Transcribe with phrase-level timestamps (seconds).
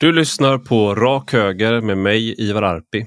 [0.00, 3.06] Du lyssnar på Rak Höger med mig, Ivar Arpi.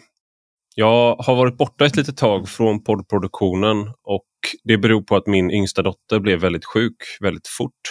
[0.75, 4.25] Jag har varit borta ett litet tag från poddproduktionen och
[4.63, 7.81] det beror på att min yngsta dotter blev väldigt sjuk väldigt fort.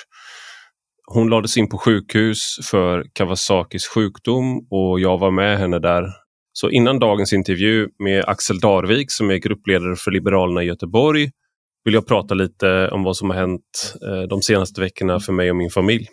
[1.06, 6.04] Hon lades in på sjukhus för Kawasakis sjukdom och jag var med henne där.
[6.52, 11.30] Så innan dagens intervju med Axel Darvik som är gruppledare för Liberalerna i Göteborg
[11.84, 15.50] vill jag prata lite om vad som har hänt eh, de senaste veckorna för mig
[15.50, 16.08] och min familj.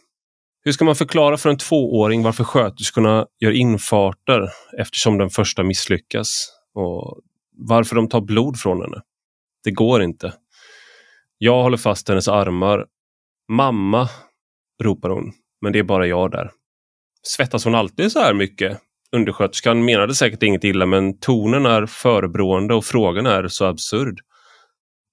[0.66, 6.48] Hur ska man förklara för en tvååring varför sköterskorna gör infarter eftersom den första misslyckas?
[6.74, 7.20] Och
[7.58, 9.02] varför de tar blod från henne?
[9.64, 10.34] Det går inte.
[11.38, 12.86] Jag håller fast hennes armar.
[13.50, 14.10] Mamma,
[14.84, 15.32] ropar hon,
[15.62, 16.52] men det är bara jag där.
[17.24, 18.80] Svettas hon alltid så här mycket?
[19.12, 24.20] Undersköterskan menade säkert inget illa men tonen är förebrående och frågan är så absurd.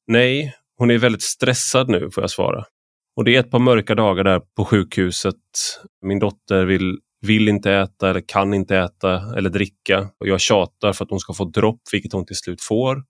[0.06, 2.64] Nej, hon är väldigt stressad nu får jag svara.
[3.16, 5.34] Och det är ett par mörka dagar där på sjukhuset.
[6.06, 10.08] Min dotter vill, vill inte äta eller kan inte äta eller dricka.
[10.20, 13.02] Och jag tjatar för att hon ska få dropp, vilket hon till slut får.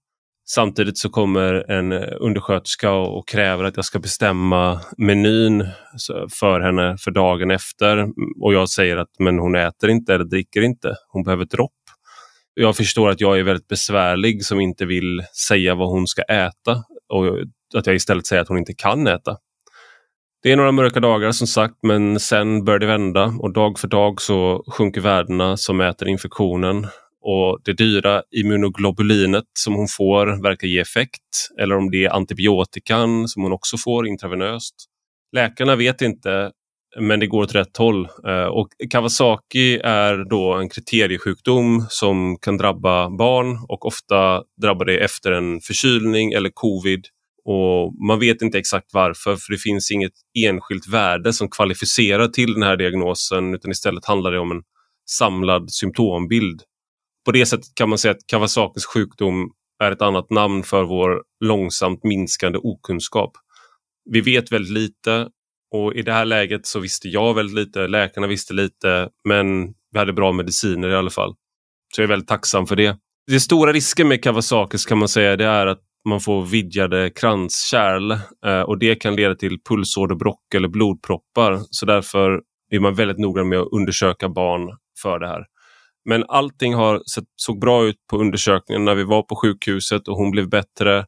[0.49, 5.69] Samtidigt så kommer en eh, undersköterska och kräver att jag ska bestämma menyn
[6.41, 8.09] för henne för dagen efter.
[8.43, 10.95] Och jag säger att men hon äter inte eller dricker inte.
[11.09, 11.73] Hon behöver dropp.
[12.55, 16.85] Jag förstår att jag är väldigt besvärlig som inte vill säga vad hon ska äta
[17.09, 17.27] och
[17.75, 19.37] att jag istället säger att hon inte kan äta.
[20.43, 23.89] Det är några mörka dagar som sagt men sen börjar det vända och dag för
[23.89, 26.87] dag så sjunker värdena som mäter infektionen
[27.21, 33.29] och det dyra immunoglobulinet som hon får verkar ge effekt eller om det är antibiotikan
[33.29, 34.75] som hon också får intravenöst.
[35.33, 36.51] Läkarna vet inte
[37.01, 38.09] men det går åt rätt håll.
[38.27, 44.99] Eh, och Kawasaki är då en kriteriesjukdom som kan drabba barn och ofta drabbar det
[44.99, 47.05] efter en förkylning eller covid
[47.45, 52.55] och Man vet inte exakt varför för det finns inget enskilt värde som kvalificerar till
[52.55, 54.63] den här diagnosen utan istället handlar det om en
[55.11, 56.63] samlad symptombild.
[57.25, 59.51] På det sättet kan man säga att Kawasakis sjukdom
[59.83, 63.33] är ett annat namn för vår långsamt minskande okunskap.
[64.11, 65.29] Vi vet väldigt lite
[65.75, 69.99] och i det här läget så visste jag väldigt lite, läkarna visste lite men vi
[69.99, 71.35] hade bra mediciner i alla fall.
[71.95, 72.97] Så jag är väldigt tacksam för det.
[73.27, 78.11] Det stora risken med Kawasakis kan man säga det är att man får vidgade kranskärl
[78.47, 81.61] eh, och det kan leda till pulsåderbråck eller blodproppar.
[81.71, 82.41] Så därför
[82.71, 85.45] är man väldigt noga med att undersöka barn för det här.
[86.05, 90.17] Men allting har sett, såg bra ut på undersökningen när vi var på sjukhuset och
[90.17, 91.05] hon blev bättre.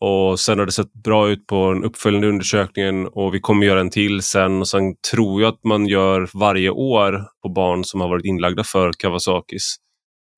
[0.00, 3.80] Och sen har det sett bra ut på den uppföljande undersökningen och vi kommer göra
[3.80, 4.60] en till sen.
[4.60, 8.64] Och sen tror jag att man gör varje år på barn som har varit inlagda
[8.64, 9.76] för Kawasakis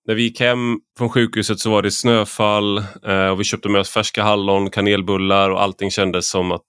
[0.07, 3.81] när vi gick hem från sjukhuset så var det snöfall eh, och vi köpte med
[3.81, 6.63] oss färska hallon, kanelbullar och allting kändes som att,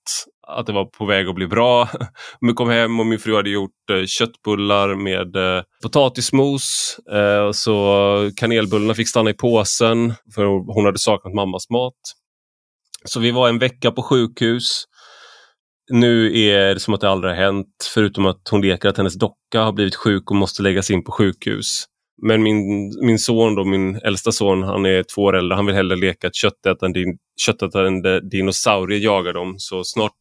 [0.48, 1.90] att det var på väg att bli bra.
[2.42, 6.98] Vi kom hem och min fru hade gjort eh, köttbullar med eh, potatismos.
[7.12, 11.94] Eh, så kanelbullarna fick stanna i påsen för hon hade saknat mammas mat.
[13.06, 14.84] Så vi var en vecka på sjukhus.
[15.92, 19.16] Nu är det som att det aldrig har hänt förutom att hon leker att hennes
[19.16, 21.86] docka har blivit sjuk och måste läggas in på sjukhus.
[22.22, 25.76] Men min, min son, då, min äldsta son, han är två år äldre, han vill
[25.76, 27.00] hellre leka att köttätande,
[27.46, 29.56] köttätande dinosaurier jagar dem.
[29.58, 30.14] Så snart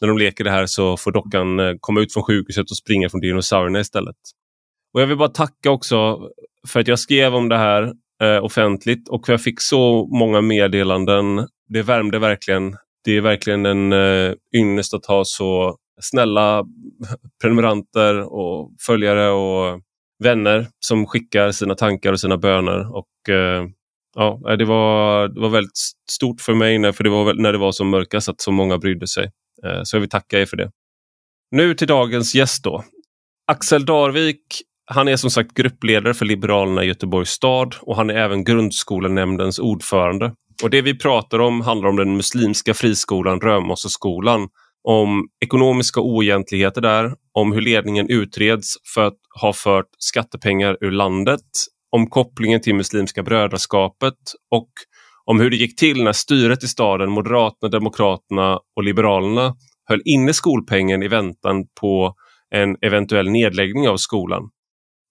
[0.00, 3.08] när de leker det här så får dockan eh, komma ut från sjukhuset och springa
[3.08, 4.16] från dinosaurierna istället.
[4.94, 6.18] Och Jag vill bara tacka också
[6.68, 11.48] för att jag skrev om det här eh, offentligt och jag fick så många meddelanden.
[11.68, 12.76] Det värmde verkligen.
[13.04, 16.64] Det är verkligen en eh, ynnest att ha så snälla
[17.42, 19.80] prenumeranter och följare och
[20.22, 22.96] vänner som skickar sina tankar och sina böner.
[22.96, 23.66] Och, eh,
[24.14, 25.78] ja, eh, det, var, det var väldigt
[26.10, 28.78] stort för mig när, för det var, när det var som mörkast att så många
[28.78, 29.30] brydde sig.
[29.66, 30.70] Eh, så jag vill tacka er för det.
[31.50, 32.84] Nu till dagens gäst då.
[33.46, 34.46] Axel Darvik,
[34.86, 39.58] han är som sagt gruppledare för Liberalerna i Göteborgs stad och han är även grundskolenämndens
[39.58, 40.34] ordförande.
[40.62, 44.48] Och Det vi pratar om handlar om den muslimska friskolan Römosseskolan
[44.84, 51.40] om ekonomiska oegentligheter där, om hur ledningen utreds för att ha fört skattepengar ur landet,
[51.90, 54.18] om kopplingen till Muslimska brödraskapet
[54.50, 54.68] och
[55.24, 59.54] om hur det gick till när styret i staden, Moderaterna, Demokraterna och Liberalerna
[59.88, 62.14] höll inne skolpengen i väntan på
[62.54, 64.42] en eventuell nedläggning av skolan.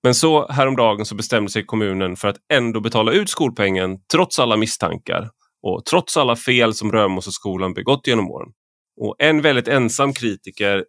[0.04, 4.58] Men så häromdagen så bestämde sig kommunen för att ändå betala ut skolpengen trots alla
[4.58, 5.30] misstankar
[5.64, 8.50] och trots alla fel som Römosseskolan begått genom åren.
[8.98, 10.86] Och en väldigt ensam kritiker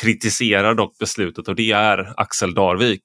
[0.00, 3.02] kritiserar dock beslutet och det är Axel Darvik.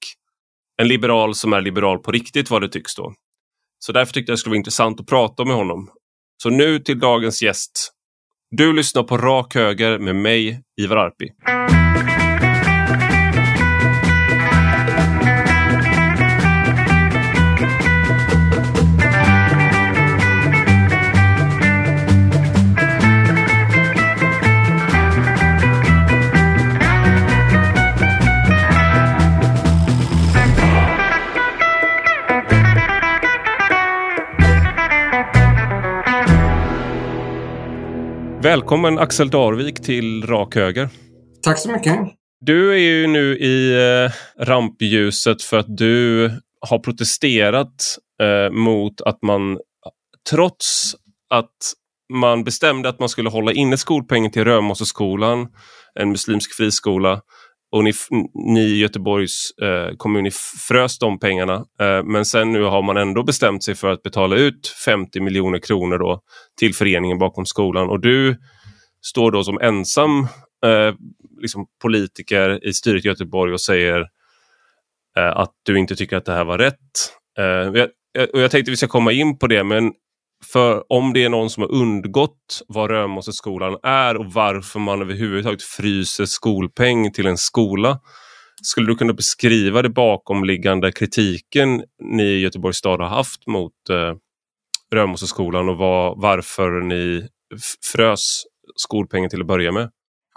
[0.82, 3.14] En liberal som är liberal på riktigt vad det tycks då.
[3.80, 5.90] Så därför tyckte jag det skulle vara intressant att prata med honom.
[6.44, 7.92] Så nu till dagens gäst.
[8.52, 11.30] Du lyssnar på Rak Höger med mig, Ivar Arpi.
[38.50, 40.90] Välkommen Axel Darvik till Rak Höger.
[41.44, 41.96] Tack så mycket.
[42.42, 44.12] Du är ju nu i eh,
[44.46, 46.32] rampljuset för att du
[46.68, 49.60] har protesterat eh, mot att man
[50.30, 50.96] trots
[51.30, 51.56] att
[52.14, 55.48] man bestämde att man skulle hålla inne skolpengen till Römosseskolan,
[56.00, 57.22] en muslimsk friskola,
[57.72, 57.94] och ni,
[58.34, 60.32] ni i Göteborgs eh, kommun ni
[60.68, 61.66] frös de pengarna.
[61.82, 65.60] Eh, men sen nu har man ändå bestämt sig för att betala ut 50 miljoner
[65.60, 66.22] kronor då
[66.60, 68.38] till föreningen bakom skolan och du
[69.06, 70.20] står då som ensam
[70.66, 70.94] eh,
[71.42, 74.00] liksom politiker i styret i Göteborg och säger
[75.18, 76.76] eh, att du inte tycker att det här var rätt.
[77.38, 77.90] Eh, jag,
[78.34, 79.94] och jag tänkte vi ska komma in på det men
[80.46, 85.62] för om det är någon som har undgått vad Römosseskolan är och varför man överhuvudtaget
[85.62, 88.00] fryser skolpeng till en skola.
[88.62, 94.16] Skulle du kunna beskriva det bakomliggande kritiken ni i Göteborgs stad har haft mot eh,
[94.94, 97.28] Römosseskolan och var, varför ni
[97.94, 98.44] frös
[98.76, 99.90] skolpengen till att börja med?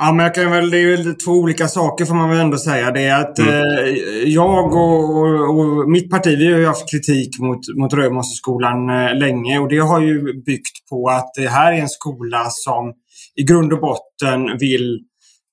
[0.05, 2.59] Ja, men jag kan väl, det är väl två olika saker får man väl ändå
[2.59, 2.91] säga.
[2.91, 3.55] Det är att mm.
[3.55, 3.89] eh,
[4.25, 9.15] jag och, och, och, mitt parti, vi har ju haft kritik mot, mot Römosseskolan eh,
[9.15, 12.93] länge och det har ju byggt på att det här är en skola som
[13.37, 15.01] i grund och botten vill,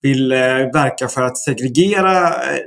[0.01, 0.37] vill eh,
[0.73, 2.59] verka för att segregera eh,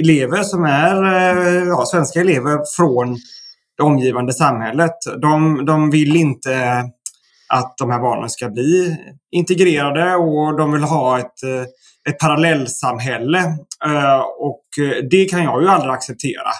[0.00, 3.16] elever som är eh, ja, svenska elever från
[3.76, 4.96] det omgivande samhället.
[5.22, 6.84] De, de vill inte
[7.52, 8.96] att de här barnen ska bli
[9.30, 11.62] integrerade och de vill ha ett, eh,
[12.10, 13.38] ett parallellsamhälle.
[13.84, 14.64] Eh, och
[15.10, 16.50] det kan jag ju aldrig acceptera.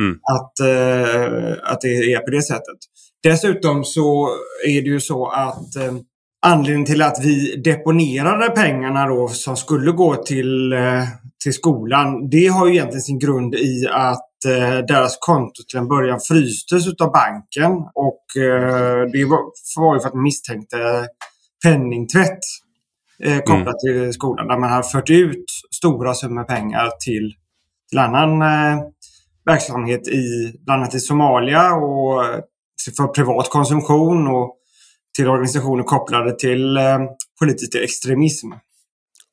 [0.00, 0.18] Mm.
[0.32, 2.78] Att, eh, att det är på det sättet.
[3.22, 4.28] Dessutom så
[4.66, 5.76] är det ju så att
[6.46, 10.74] anledningen till att vi deponerade pengarna då som skulle gå till,
[11.42, 15.88] till skolan, det har ju egentligen sin grund i att eh, deras konto till en
[15.88, 21.08] början frystes av banken och eh, det var, ju för att man misstänkte
[21.64, 22.38] penningtvätt
[23.24, 24.02] eh, kopplat mm.
[24.04, 25.44] till skolan där man hade fört ut
[25.76, 27.34] stora summor pengar till,
[27.90, 28.82] till annan eh,
[29.44, 32.24] verksamhet i bland annat i Somalia och
[32.96, 34.57] för privat konsumtion och
[35.18, 36.98] till organisationer kopplade till eh,
[37.40, 38.46] politisk extremism.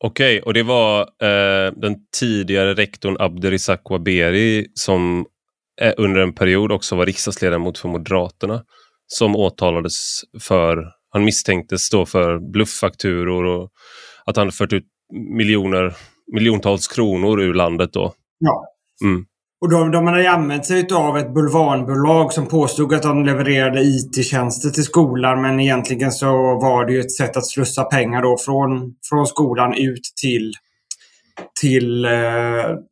[0.03, 5.25] Okej, och det var eh, den tidigare rektorn Abderizak Waberi som
[5.81, 8.63] eh, under en period också var riksdagsledamot för Moderaterna
[9.07, 13.71] som åtalades för, han misstänktes stå för blufffakturor och
[14.25, 14.85] att han fört ut
[15.37, 15.95] miljoner,
[16.33, 18.13] miljontals kronor ur landet då.
[18.39, 18.65] Ja.
[19.03, 19.25] Mm.
[19.65, 24.69] Och de, de hade använt sig av ett bulvanbolag som påstod att de levererade IT-tjänster
[24.69, 26.27] till skolan men egentligen så
[26.59, 30.53] var det ju ett sätt att slussa pengar då från, från skolan ut till,
[31.61, 32.11] till eh,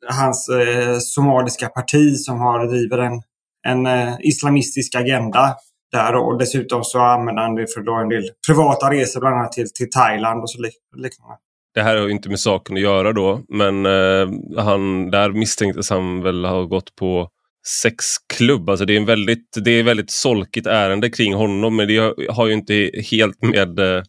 [0.10, 3.22] hans eh, somaliska parti som har driver en,
[3.68, 5.56] en eh, islamistisk agenda
[5.92, 9.52] där och dessutom så använder han det för då en del privata resor bland annat
[9.52, 10.62] till, till Thailand och så
[10.96, 11.38] liknande.
[11.74, 14.30] Det här har inte med saken att göra då, men eh,
[14.64, 17.30] han, där misstänktes han väl ha gått på
[17.81, 18.70] sexklubb.
[18.70, 22.48] Alltså det är en väldigt, det är väldigt solkigt ärende kring honom, men det har
[22.48, 24.03] ju inte helt med eh,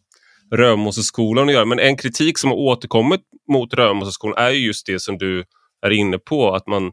[0.51, 1.65] Römosseskolan att göra.
[1.65, 5.43] Men en kritik som har återkommit mot Römosseskolan är just det som du
[5.85, 6.91] är inne på, att man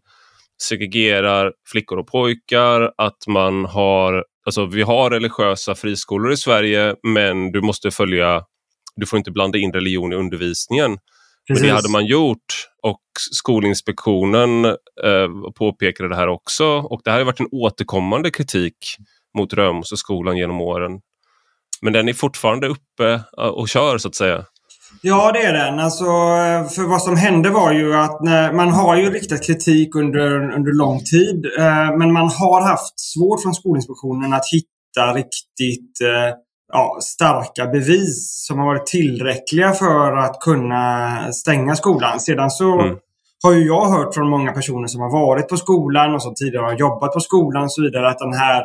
[0.63, 7.53] segregerar flickor och pojkar, att man har, alltså vi har religiösa friskolor i Sverige, men
[7.53, 8.43] du måste följa
[8.97, 10.99] du får inte blanda in religion i undervisningen.
[11.49, 11.63] Precis.
[11.63, 17.19] Men det hade man gjort och Skolinspektionen eh, påpekade det här också och det här
[17.19, 18.77] har varit en återkommande kritik
[19.39, 21.01] mot Römosseskolan genom åren.
[21.83, 24.45] Men den är fortfarande uppe eh, och kör så att säga.
[25.01, 25.79] Ja, det är den.
[25.79, 26.05] Alltså,
[26.75, 28.21] för vad som hände var ju att
[28.55, 31.47] man har ju riktat kritik under, under lång tid.
[31.59, 36.35] Eh, men man har haft svårt från Skolinspektionen att hitta riktigt eh,
[36.73, 42.21] ja, starka bevis som har varit tillräckliga för att kunna stänga skolan.
[42.21, 42.97] Sedan så mm.
[43.43, 46.65] har ju jag hört från många personer som har varit på skolan och som tidigare
[46.65, 48.63] har jobbat på skolan och så vidare att den här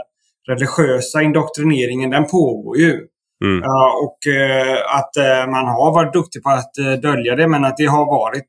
[0.47, 3.07] religiösa indoktrineringen den pågår ju.
[3.43, 3.63] Mm.
[3.63, 7.77] Uh, och uh, att uh, man har varit duktig på att dölja det men att
[7.77, 8.47] det har varit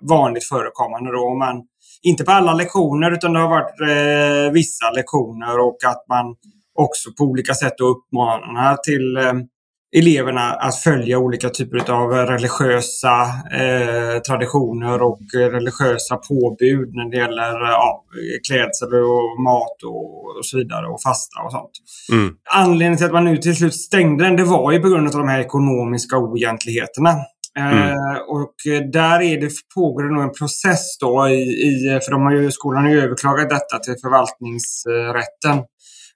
[0.00, 1.12] vanligt förekommande.
[1.12, 1.34] Då.
[1.34, 1.62] Man,
[2.02, 3.74] inte på alla lektioner utan det har varit
[4.52, 6.36] vissa lektioner och att man
[6.78, 9.32] också på olika sätt uppmanar till eh,
[9.96, 17.60] eleverna att följa olika typer av religiösa eh, traditioner och religiösa påbud när det gäller
[17.60, 18.04] ja,
[18.48, 21.70] klädsel och mat och, och, så vidare och fasta och sånt.
[22.12, 22.34] Mm.
[22.54, 25.12] Anledningen till att man nu till slut stängde den det var ju på grund av
[25.12, 27.16] de här ekonomiska oegentligheterna.
[27.58, 27.78] Mm.
[27.78, 28.54] Eh, och
[28.92, 32.50] där är det, pågår det nog en process då i, i för de har ju,
[32.50, 35.64] skolan har ju överklagat detta till förvaltningsrätten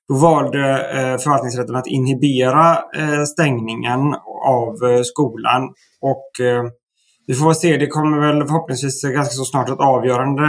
[0.09, 4.15] då valde eh, förvaltningsrätten att inhibera eh, stängningen
[4.47, 5.63] av eh, skolan.
[6.01, 6.31] Och
[7.27, 10.43] vi får se, det kommer väl förhoppningsvis ganska så snart ett avgörande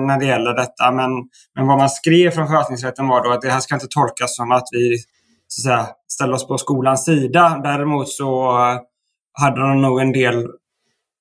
[0.00, 0.92] när det gäller detta.
[0.92, 1.10] Men,
[1.56, 4.52] men vad man skrev från förvaltningsrätten var då att det här ska inte tolkas som
[4.52, 4.96] att vi
[5.48, 7.60] så att säga, ställer oss på skolans sida.
[7.62, 8.56] Däremot så
[9.32, 10.38] hade de nog en del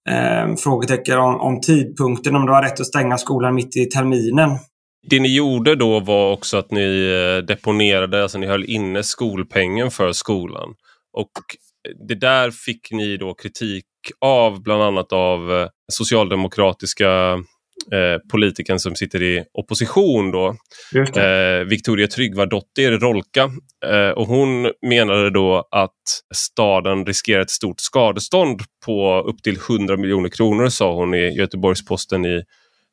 [0.09, 4.49] eh, frågetecken om, om tidpunkten, om det var rätt att stänga skolan mitt i terminen.
[5.01, 9.91] Det ni gjorde då var också att ni eh, deponerade, alltså ni höll inne skolpengen
[9.91, 10.75] för skolan.
[11.13, 11.31] Och
[12.07, 13.85] det där fick ni då kritik
[14.19, 17.33] av, bland annat av eh, socialdemokratiska
[17.91, 20.55] eh, politikern som sitter i opposition då,
[21.21, 23.51] eh, Victoria Tryggvadottir Rolka.
[23.85, 26.01] Eh, och hon menade då att
[26.35, 32.25] staden riskerar ett stort skadestånd på upp till 100 miljoner kronor sa hon i Göteborgs-Posten
[32.25, 32.43] i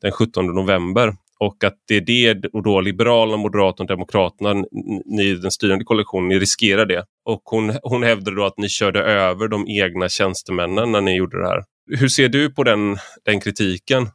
[0.02, 4.64] den 17 november och att det är det och då Liberalerna, Moderaterna och Demokraterna,
[5.04, 7.04] ni den styrande koalitionen, ni riskerar det.
[7.24, 11.42] Och hon, hon hävdade då att ni körde över de egna tjänstemännen när ni gjorde
[11.42, 11.62] det här.
[11.98, 14.08] Hur ser du på den, den kritiken?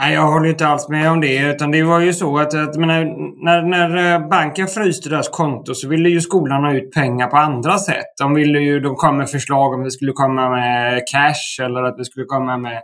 [0.00, 1.38] Nej, jag håller inte alls med om det.
[1.38, 3.04] Utan det var ju så att, att menar,
[3.44, 7.36] när, när eh, banken fryste deras konto så ville ju skolan ha ut pengar på
[7.36, 8.06] andra sätt.
[8.18, 11.82] De ville ju, de kom med förslag om att vi skulle komma med cash eller
[11.82, 12.80] att vi skulle komma med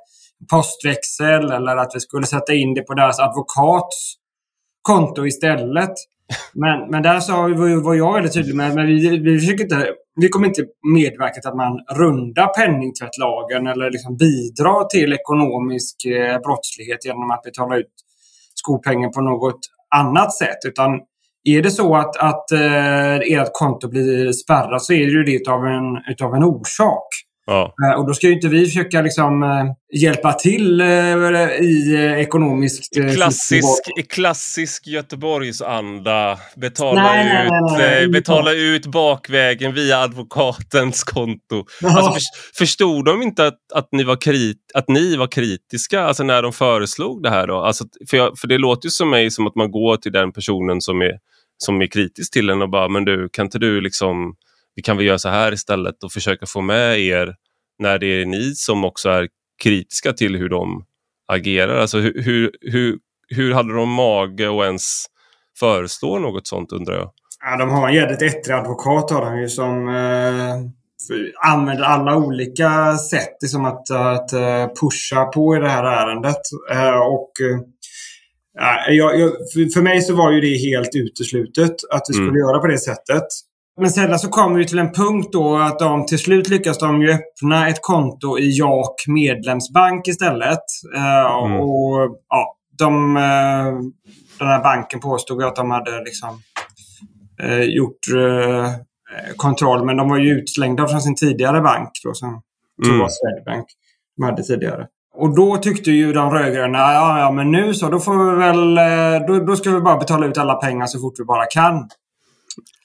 [0.50, 4.14] postväxel eller att vi skulle sätta in det på deras advokats
[4.82, 5.92] konto istället.
[6.54, 7.42] Men, men där sa,
[7.82, 9.88] var jag väldigt tydlig med att vi, vi, försöker inte,
[10.20, 10.64] vi kommer inte
[10.94, 17.42] medverka till att man rundar penningtvättlagen eller liksom bidra till ekonomisk eh, brottslighet genom att
[17.42, 17.92] betala ut
[18.54, 19.60] skolpengen på något
[19.94, 20.58] annat sätt.
[20.66, 20.90] Utan
[21.44, 25.48] är det så att, att eh, ert konto blir spärrat så är det ju det
[25.48, 27.08] av en, utav en orsak.
[27.48, 27.74] Ja.
[27.86, 30.86] Eh, och då ska ju inte vi försöka liksom, eh, hjälpa till eh,
[31.60, 32.96] i ekonomiskt...
[32.96, 36.38] I klassisk, i klassisk Göteborgsanda.
[36.56, 41.64] Betala, nej, ut, nej, nej, betala ut bakvägen via advokatens konto.
[41.80, 41.96] Ja.
[41.96, 42.20] Alltså, för,
[42.58, 46.52] förstod de inte att, att, ni var krit, att ni var kritiska alltså, när de
[46.52, 47.46] föreslog det här?
[47.46, 47.60] Då?
[47.60, 50.32] Alltså, för, jag, för det låter ju som mig som att man går till den
[50.32, 51.12] personen som är,
[51.58, 54.34] som är kritisk till en och bara, men du, kan inte du liksom
[54.78, 57.34] vi kan väl göra så här istället och försöka få med er
[57.78, 59.28] när det är ni som också är
[59.62, 60.84] kritiska till hur de
[61.32, 61.78] agerar.
[61.78, 65.04] Alltså hur, hur, hur, hur hade de mage att ens
[65.58, 67.10] föreslå något sånt undrar jag?
[67.44, 70.54] Ja, de har en jävligt ettrig advokat har de ju som eh,
[71.52, 76.42] använder alla olika sätt liksom att, att uh, pusha på i det här ärendet.
[76.72, 77.60] Uh, och uh,
[78.88, 82.40] jag, jag, för, för mig så var ju det helt uteslutet att vi skulle mm.
[82.40, 83.47] göra på det sättet.
[83.80, 87.02] Men sedan så kommer vi till en punkt då att de till slut lyckas de
[87.02, 90.64] ju öppna ett konto i JAK medlemsbank istället.
[90.96, 91.60] Uh, mm.
[91.60, 93.22] Och ja, de, uh,
[94.38, 96.28] Den här banken påstod att de hade liksom
[97.42, 97.98] uh, gjort
[99.36, 99.84] kontroll.
[99.84, 102.42] Men de var ju utslängda från sin tidigare bank då som
[102.84, 102.98] mm.
[102.98, 103.66] var Swedbank.
[104.16, 104.86] De hade tidigare.
[105.14, 108.74] Och då tyckte ju de rödgröna, ja, ja men nu så, då får vi väl,
[109.26, 111.88] då, då ska vi bara betala ut alla pengar så fort vi bara kan.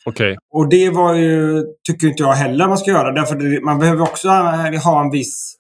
[0.06, 0.36] Okay.
[0.54, 3.12] Och det var ju, tycker inte jag heller man ska göra.
[3.12, 4.30] Därför man behöver också
[4.84, 5.56] ha en viss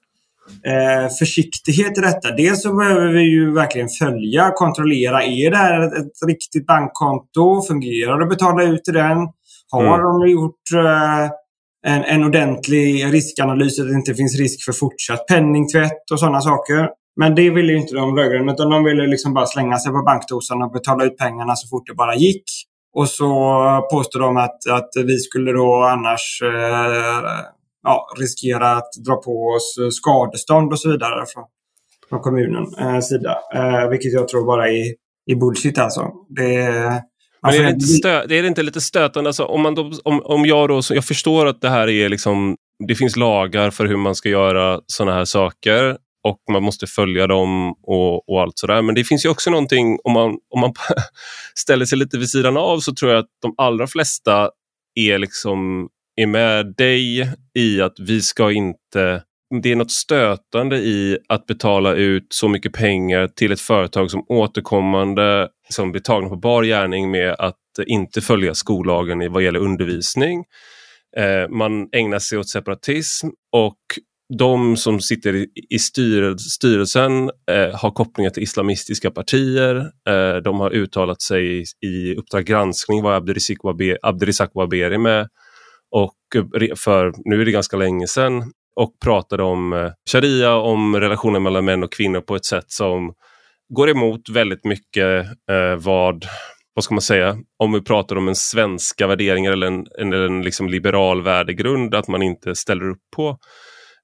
[0.66, 2.32] eh, försiktighet i detta.
[2.32, 5.24] Dels så behöver vi ju verkligen följa, kontrollera.
[5.24, 7.62] Är det här ett, ett riktigt bankkonto?
[7.68, 9.18] Fungerar det att betala ut till den?
[9.72, 10.00] Har mm.
[10.00, 11.30] de gjort eh,
[11.86, 16.90] en, en ordentlig riskanalys att det inte finns risk för fortsatt penningtvätt och sådana saker?
[17.16, 20.04] Men det ville ju inte de rödgröna utan de ville liksom bara slänga sig på
[20.04, 22.44] bankdosan och betala ut pengarna så fort det bara gick.
[22.94, 23.28] Och så
[23.92, 27.44] påstår de att, att vi skulle då annars eh,
[27.84, 31.44] ja, riskera att dra på oss skadestånd och så vidare från,
[32.10, 33.38] från kommunens eh, sida.
[33.56, 34.86] Eh, vilket jag tror bara är,
[35.26, 36.12] är bullshit alltså.
[36.30, 36.70] Det,
[37.42, 39.30] men är det, inte stö är det inte lite stötande?
[39.30, 42.56] Alltså, om, man då, om, om jag då, jag förstår att det här är liksom,
[42.88, 47.28] det finns lagar för hur man ska göra sådana här saker och man måste följa
[47.28, 48.82] dem och, och allt sådär.
[48.82, 50.74] Men det finns ju också någonting, om man, om man
[51.56, 54.50] ställer sig lite vid sidan av så tror jag att de allra flesta
[54.96, 59.24] är liksom är med dig i att vi ska inte
[59.62, 64.26] det är något stötande i att betala ut så mycket pengar till ett företag som
[64.28, 70.44] återkommande som blir tagna på bar gärning med att inte följa skollagen vad gäller undervisning.
[71.18, 73.78] Eh, man ägnar sig åt separatism och
[74.38, 79.76] de som sitter i styrelsen eh, har kopplingar till islamistiska partier.
[80.10, 83.14] Eh, de har uttalat sig i Uppdrag granskning var
[84.02, 85.28] Abdirizak Waberi med
[85.96, 91.00] och eh, för, nu är det ganska länge sedan och pratade om eh, sharia, om
[91.00, 93.14] relationen mellan män och kvinnor på ett sätt som
[93.70, 96.26] går emot väldigt mycket eh, vad
[96.76, 100.42] vad ska man säga, om vi pratar om en svenska värderingar eller en, en, en
[100.42, 103.38] liksom liberal värdegrund, att man inte ställer upp på.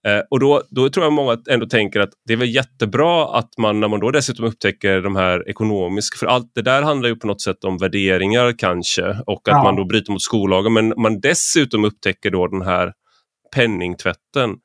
[0.08, 3.50] Eh, och då, då tror jag många ändå tänker att det är väl jättebra att
[3.58, 7.15] man när man då dessutom upptäcker de här ekonomiska, för allt det där handlar ju
[7.15, 9.63] på något sätt om värderingar kanske och att ja.
[9.63, 12.94] man då bryter mot skollagen, men man dessutom upptäcker då den här
[13.56, 14.56] penningtvätten.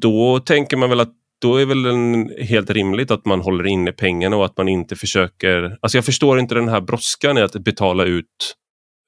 [0.00, 3.92] Då tänker man väl att då är väl en, helt rimligt att man håller inne
[3.92, 5.78] pengarna och att man inte försöker...
[5.80, 8.56] Alltså jag förstår inte den här brådskan i att betala ut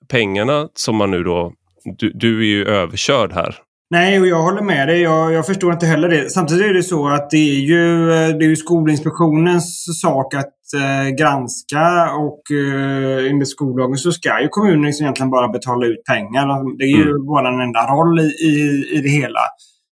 [0.08, 1.52] pengarna som man nu då...
[1.98, 3.56] Du, du är ju överkörd här.
[3.92, 5.00] Nej, och jag håller med dig.
[5.00, 6.30] Jag, jag, förstår inte heller det.
[6.30, 11.08] Samtidigt är det så att det är ju, det är ju Skolinspektionens sak att eh,
[11.18, 16.76] granska och eh, enligt skollagen så ska ju kommunen liksom egentligen bara betala ut pengar.
[16.78, 17.54] Det är ju mm.
[17.54, 19.40] en enda roll i, i, i det hela.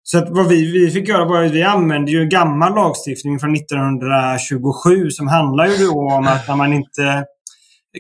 [0.04, 3.56] Så att vad vi, vi fick göra var att vi använde ju gammal lagstiftning från
[3.56, 7.26] 1927 som handlar ju då om att när man inte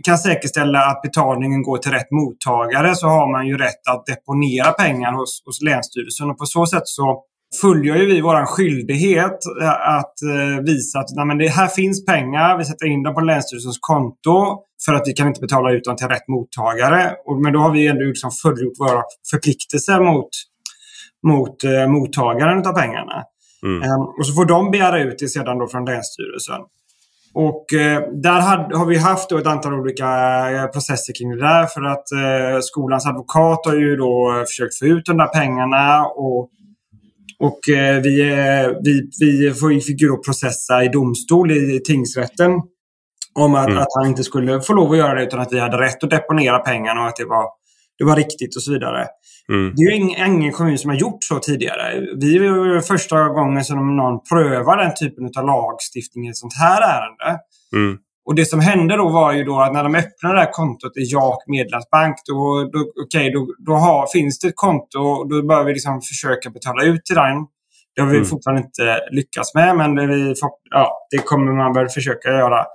[0.03, 4.72] kan säkerställa att betalningen går till rätt mottagare så har man ju rätt att deponera
[4.72, 6.29] pengar hos, hos Länsstyrelsen.
[6.29, 7.24] Och på så sätt så
[7.62, 12.05] fullgör ju vi vår skyldighet eh, att eh, visa att nej, men det här finns
[12.05, 15.84] pengar, vi sätter in dem på Länsstyrelsens konto för att vi kan inte betala ut
[15.84, 17.12] dem till rätt mottagare.
[17.25, 20.29] Och, men då har vi ändå liksom fullgjort våra förpliktelser mot
[21.27, 23.24] mot eh, mottagaren av pengarna.
[23.63, 23.84] Mm.
[23.84, 26.62] Eh, och så får de begära ut det sedan då från Länsstyrelsen.
[27.33, 30.05] Och eh, där had, har vi haft ett antal olika
[30.51, 34.86] eh, processer kring det där för att eh, skolans advokat har ju då försökt få
[34.86, 36.50] ut de där pengarna och,
[37.39, 38.21] och eh, vi,
[38.83, 42.51] vi, vi fick ju då processa i domstol i, i tingsrätten
[43.36, 43.79] om att, mm.
[43.79, 46.09] att han inte skulle få lov att göra det utan att vi hade rätt att
[46.09, 47.45] deponera pengarna och att det var,
[47.99, 49.07] det var riktigt och så vidare.
[49.49, 49.73] Mm.
[49.75, 51.99] Det är ju ingen, ingen, kommun som har gjort så tidigare.
[52.19, 56.81] Vi är första gången som någon prövar den typen av lagstiftning i ett sånt här
[56.81, 57.39] ärende.
[57.75, 57.97] Mm.
[58.25, 60.97] Och det som hände då var ju då att när de öppnade det här kontot
[60.97, 65.47] i Jak Medlemsbank, då, då, okay, då, då har, finns det ett konto och då
[65.47, 67.45] bör vi liksom försöka betala ut till den.
[67.95, 68.29] Det har vi mm.
[68.29, 70.35] fortfarande inte lyckats med, men det, vi,
[70.69, 72.65] ja, det kommer man väl försöka göra.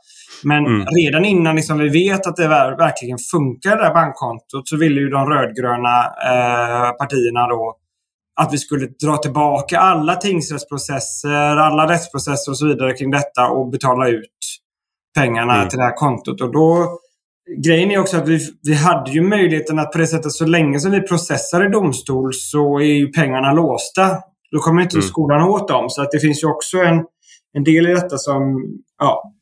[0.45, 0.87] Men mm.
[0.99, 5.09] redan innan liksom vi vet att det verkligen funkar, det där bankkontot, så ville ju
[5.09, 7.77] de rödgröna eh, partierna då
[8.41, 13.71] att vi skulle dra tillbaka alla tingsrättsprocesser, alla rättsprocesser och så vidare kring detta och
[13.71, 14.31] betala ut
[15.15, 15.69] pengarna mm.
[15.69, 16.41] till det här kontot.
[16.41, 16.99] Och då,
[17.65, 20.81] grejen är också att vi, vi hade ju möjligheten att på det sättet, så länge
[20.81, 24.11] som vi processar i domstol så är ju pengarna låsta.
[24.53, 25.09] Då kommer inte mm.
[25.09, 25.91] skolan åt dem.
[25.91, 27.05] Så att det finns ju också en,
[27.53, 28.65] en del i detta som
[28.99, 29.34] ja,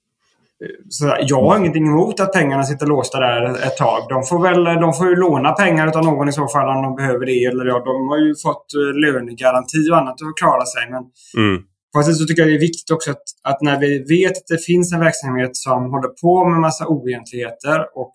[0.88, 4.06] så jag har ingenting emot att pengarna sitter låsta där ett tag.
[4.08, 6.96] De får, väl, de får ju låna pengar av någon i så fall om de
[6.96, 7.44] behöver det.
[7.44, 10.90] Eller ja, de har ju fått eh, lönegaranti och annat att klara sig.
[10.90, 11.02] Men
[11.36, 11.62] mm.
[11.94, 14.64] På så tycker jag det är viktigt också att, att, när vi vet att det
[14.64, 18.12] finns en verksamhet som håller på med massa oegentligheter och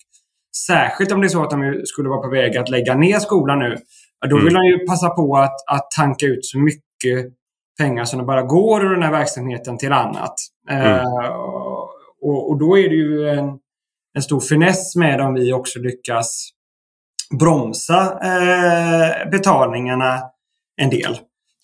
[0.68, 3.60] särskilt om det är så att de skulle vara på väg att lägga ner skolan
[3.60, 3.78] nu.
[4.30, 4.54] Då vill mm.
[4.54, 7.34] de ju passa på att, att tanka ut så mycket
[7.78, 10.36] pengar som det bara går ur den här verksamheten till annat.
[10.70, 10.92] Mm.
[10.92, 11.02] Uh,
[12.22, 13.60] och, och då är det ju en,
[14.14, 16.50] en stor finess med om vi också lyckas
[17.40, 20.22] bromsa eh, betalningarna
[20.82, 21.18] en del.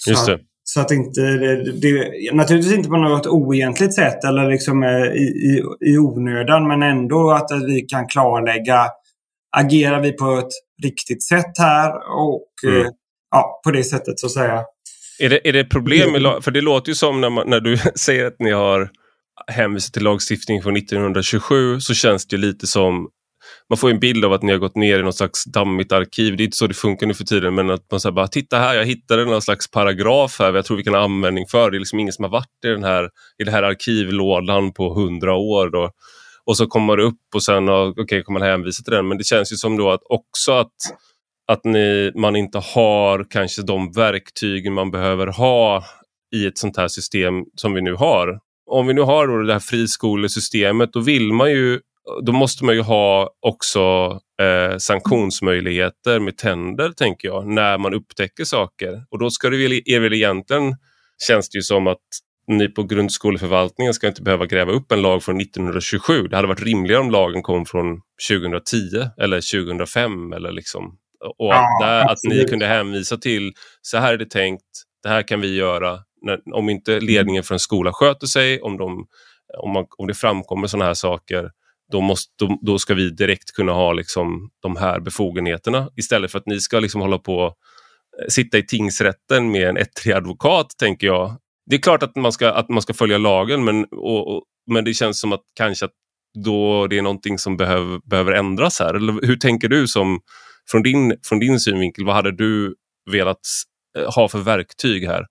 [0.07, 0.39] Just det.
[0.63, 5.23] Så att inte, det, det, naturligtvis inte på något oegentligt sätt eller liksom eh, i,
[5.23, 8.87] i, i onödan men ändå att vi kan klarlägga
[9.57, 12.81] agerar vi på ett riktigt sätt här och mm.
[12.81, 12.87] eh,
[13.31, 14.63] ja, på det sättet så att säga.
[15.19, 17.77] Är det, är det problem med, för det låter ju som när, man, när du
[17.95, 18.89] säger att ni har
[19.47, 23.09] hänvisar till lagstiftning från 1927 så känns det lite som
[23.69, 26.37] man får en bild av att ni har gått ner i något slags dammigt arkiv.
[26.37, 28.57] Det är inte så det funkar nu för tiden men att man säger bara titta
[28.57, 31.71] här, jag hittade någon slags paragraf här jag tror vi kan ha användning för.
[31.71, 34.93] Det är liksom ingen som har varit i den här, i den här arkivlådan på
[34.93, 35.69] hundra år.
[35.69, 35.91] Då.
[36.45, 39.07] Och så kommer det upp och sen okay, kommer man hänvisa till den.
[39.07, 40.75] Men det känns ju som då att också att,
[41.47, 45.83] att ni, man inte har kanske de verktygen man behöver ha
[46.35, 48.39] i ett sånt här system som vi nu har
[48.73, 51.79] om vi nu har då det här friskolesystemet då vill man ju
[52.25, 53.79] då måste man ju ha också
[54.41, 59.05] eh, sanktionsmöjligheter med tänder, tänker jag, när man upptäcker saker.
[59.11, 60.75] Och då ska det väl, är väl egentligen,
[61.27, 62.01] känns det ju som att
[62.47, 66.27] ni på grundskoleförvaltningen ska inte behöva gräva upp en lag från 1927.
[66.27, 68.75] Det hade varit rimligare om lagen kom från 2010
[69.21, 70.97] eller 2005 eller liksom.
[71.37, 74.63] Och att, där, att ni kunde hänvisa till, så här är det tänkt,
[75.03, 78.77] det här kan vi göra, när, om inte ledningen för en skola sköter sig, om,
[78.77, 79.07] de,
[79.57, 81.49] om, man, om det framkommer sådana här saker,
[81.91, 86.39] då, måste, då, då, ska vi direkt kunna ha liksom, de här befogenheterna istället för
[86.39, 87.45] att ni ska liksom hålla på
[88.21, 91.37] eh, sitta i tingsrätten med en ettrig advokat, tänker jag.
[91.69, 94.83] Det är klart att man ska, att man ska följa lagen, men, och, och, men
[94.83, 95.91] det känns som att kanske att
[96.43, 98.93] då det är någonting som behöv, behöver ändras här?
[98.93, 100.19] Eller hur tänker du som
[100.71, 102.05] från din, från din synvinkel?
[102.05, 102.75] Vad hade du
[103.11, 103.39] velat
[103.97, 105.25] eh, ha för verktyg här?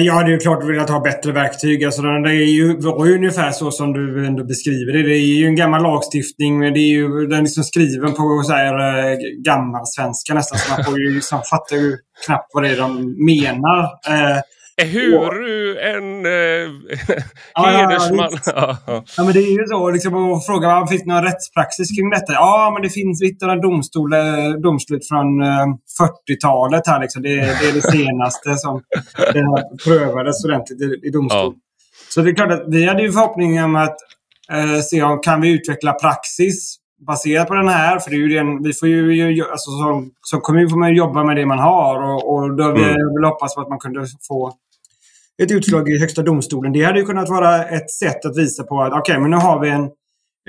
[0.00, 1.84] Jag hade ju klart velat ha bättre verktyg.
[1.84, 5.02] Alltså, det är ju, var ju ungefär så som du ändå beskriver det.
[5.02, 6.58] Det är ju en gammal lagstiftning.
[6.58, 8.74] Men det är ju, den är liksom skriven på så här,
[9.12, 10.58] eh, gammal svenska nästan.
[10.58, 13.82] Så man får ju, liksom, fattar ju knappt vad det är de menar.
[13.82, 14.38] Eh,
[14.76, 18.30] hur du en eh, hedersman...
[18.46, 19.90] Ja, ja, ja, men det är ju så.
[19.90, 22.32] Liksom, och fråga om det finns någon rättspraxis kring detta.
[22.32, 25.66] Ja, men det finns några domstol, eh, domslut från eh,
[26.00, 27.00] 40-talet här.
[27.00, 27.22] Liksom.
[27.22, 28.82] Det, det, är det senaste som
[29.32, 29.44] det
[29.84, 31.52] prövades ordentligt i, i domstol.
[31.54, 31.60] Ja.
[32.08, 33.96] Så det är klart att vi hade ju förhoppningen om att
[34.52, 37.98] eh, se om kan vi utveckla praxis baserat på den här.
[37.98, 41.24] För det är ju den, vi får ju, alltså som, som kommun får man jobba
[41.24, 42.02] med det man har.
[42.02, 42.84] Och, och då mm.
[42.84, 44.52] vill hoppas på att man kunde få
[45.42, 46.72] ett utslag i Högsta domstolen.
[46.72, 49.36] Det hade ju kunnat vara ett sätt att visa på att okej, okay, men nu
[49.36, 49.90] har vi en,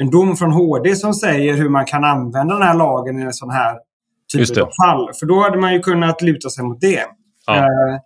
[0.01, 3.34] en dom från HD som säger hur man kan använda den här lagen i en
[3.34, 3.77] sån här
[4.34, 5.13] typ av fall.
[5.19, 7.06] För då hade man ju kunnat luta sig mot det.
[7.45, 7.58] Ja.
[7.58, 7.99] Eh,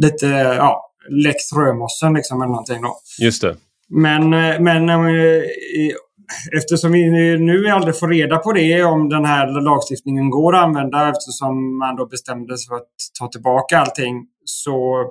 [0.00, 2.96] lite, ja, lex Römossen liksom eller någonting då.
[3.20, 3.56] Just det.
[3.88, 5.42] Men, eh, men eh,
[6.56, 11.08] eftersom vi nu aldrig får reda på det om den här lagstiftningen går att använda
[11.08, 15.06] eftersom man då bestämde sig för att ta tillbaka allting så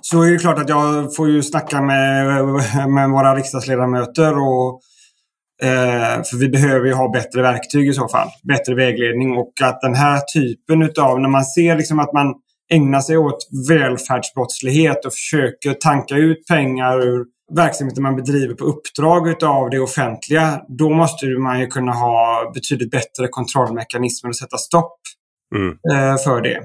[0.00, 2.44] så är det klart att jag får ju snacka med,
[2.88, 4.38] med våra riksdagsledamöter.
[4.38, 4.80] Och,
[5.62, 8.28] eh, för vi behöver ju ha bättre verktyg i så fall.
[8.42, 9.36] Bättre vägledning.
[9.36, 12.34] Och att den här typen utav, när man ser liksom att man
[12.72, 17.24] ägnar sig åt välfärdsbrottslighet och försöker tanka ut pengar ur
[17.56, 20.60] verksamheter man bedriver på uppdrag av det offentliga.
[20.68, 24.98] Då måste man ju kunna ha betydligt bättre kontrollmekanismer och sätta stopp
[25.56, 25.68] mm.
[25.70, 26.60] Eh, för det.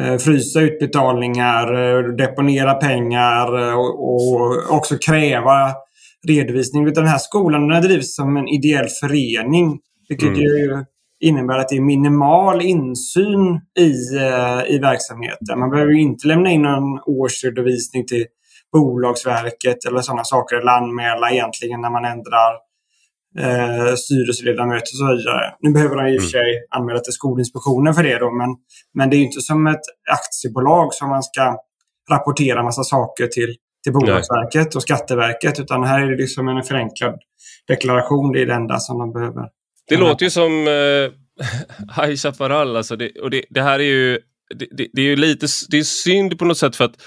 [0.00, 5.72] Eh, frysa utbetalningar, eh, deponera pengar eh, och, också kräva
[6.28, 6.92] redovisning.
[6.92, 9.78] Den här skolan den drivs som en ideell förening.
[10.08, 10.40] Vilket mm.
[10.40, 10.84] ju
[11.20, 13.90] innebär att det är minimal insyn i,
[14.74, 15.58] i verksamheten.
[15.58, 18.26] Man behöver inte lämna in någon årsredovisning till
[18.72, 22.52] Bolagsverket eller sådana saker eller anmäla egentligen när man ändrar
[23.38, 25.54] eh, styrelseledamöter och så vidare.
[25.60, 26.44] Nu behöver han i och för mm.
[26.44, 28.48] sig anmäla till Skolinspektionen för det då, men,
[28.94, 31.56] men det är inte som ett aktiebolag som man ska
[32.10, 34.76] rapportera massa saker till, till Bolagsverket Nej.
[34.76, 37.14] och Skatteverket, utan här är det liksom en förenklad
[37.68, 38.32] deklaration.
[38.32, 39.48] Det är det enda som de behöver.
[39.88, 41.10] Det låter ju som eh,
[42.04, 44.18] High Chaparral, alltså det, och det, det, här är ju
[44.54, 47.02] det, det, det, är ju lite det är synd på något sätt för att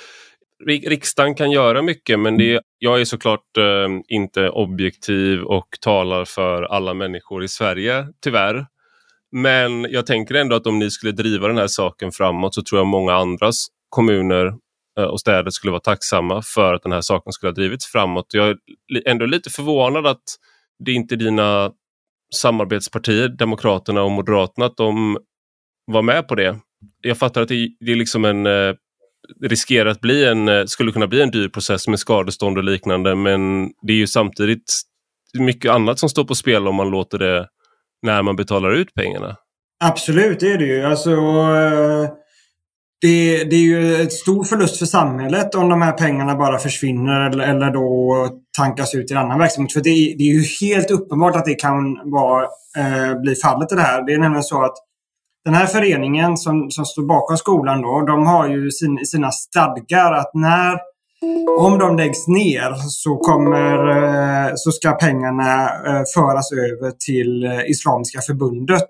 [0.66, 6.64] riksdagen kan göra mycket men det, jag är såklart eh, inte objektiv och talar för
[6.64, 8.66] alla människor i Sverige, tyvärr.
[9.32, 12.80] Men jag tänker ändå att om ni skulle driva den här saken framåt så tror
[12.80, 13.52] jag många andra
[13.90, 14.54] kommuner
[15.00, 18.26] eh, och städer skulle vara tacksamma för att den här saken skulle ha drivits framåt.
[18.34, 18.58] Jag är
[19.06, 20.24] ändå lite förvånad att
[20.86, 21.72] det inte är dina
[22.36, 25.18] samarbetspartier, Demokraterna och Moderaterna, att de
[25.86, 26.60] var med på det.
[27.02, 28.74] Jag fattar att det, det är liksom en eh,
[29.42, 33.16] riskerar att bli en, eh, skulle kunna bli en dyr process med skadestånd och liknande
[33.16, 34.82] men det är ju samtidigt
[35.40, 37.48] mycket annat som står på spel om man låter det
[38.02, 39.36] när man betalar ut pengarna.
[39.84, 40.84] Absolut, det är det ju.
[40.84, 42.10] Alltså, eh,
[43.02, 47.30] det, det är ju ett stor förlust för samhället om de här pengarna bara försvinner
[47.30, 49.74] eller, eller då tankas ut i annan verksamhet.
[49.74, 52.44] För det, det är ju helt uppenbart att det kan vara,
[52.78, 54.06] eh, bli fallet i det här.
[54.06, 54.78] Det är nämligen så att
[55.48, 60.14] den här föreningen som, som står bakom skolan då, de har ju sin, sina stadgar
[60.14, 60.78] att när
[61.60, 63.88] om de läggs ner så, kommer,
[64.48, 68.88] eh, så ska pengarna eh, föras över till eh, Islamiska förbundet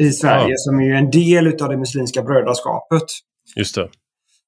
[0.00, 0.56] i Sverige ja.
[0.56, 3.04] som är en del av det muslimska brödraskapet.
[3.56, 3.88] Just det.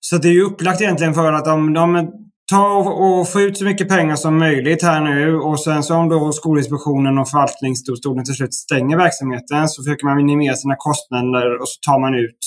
[0.00, 2.12] Så det är ju upplagt egentligen för att om de
[2.50, 6.08] ta och få ut så mycket pengar som möjligt här nu och sen så om
[6.08, 11.68] då Skolinspektionen och förvaltningsdomstolen till slut stänger verksamheten så försöker man minimera sina kostnader och
[11.68, 12.38] så tar man ut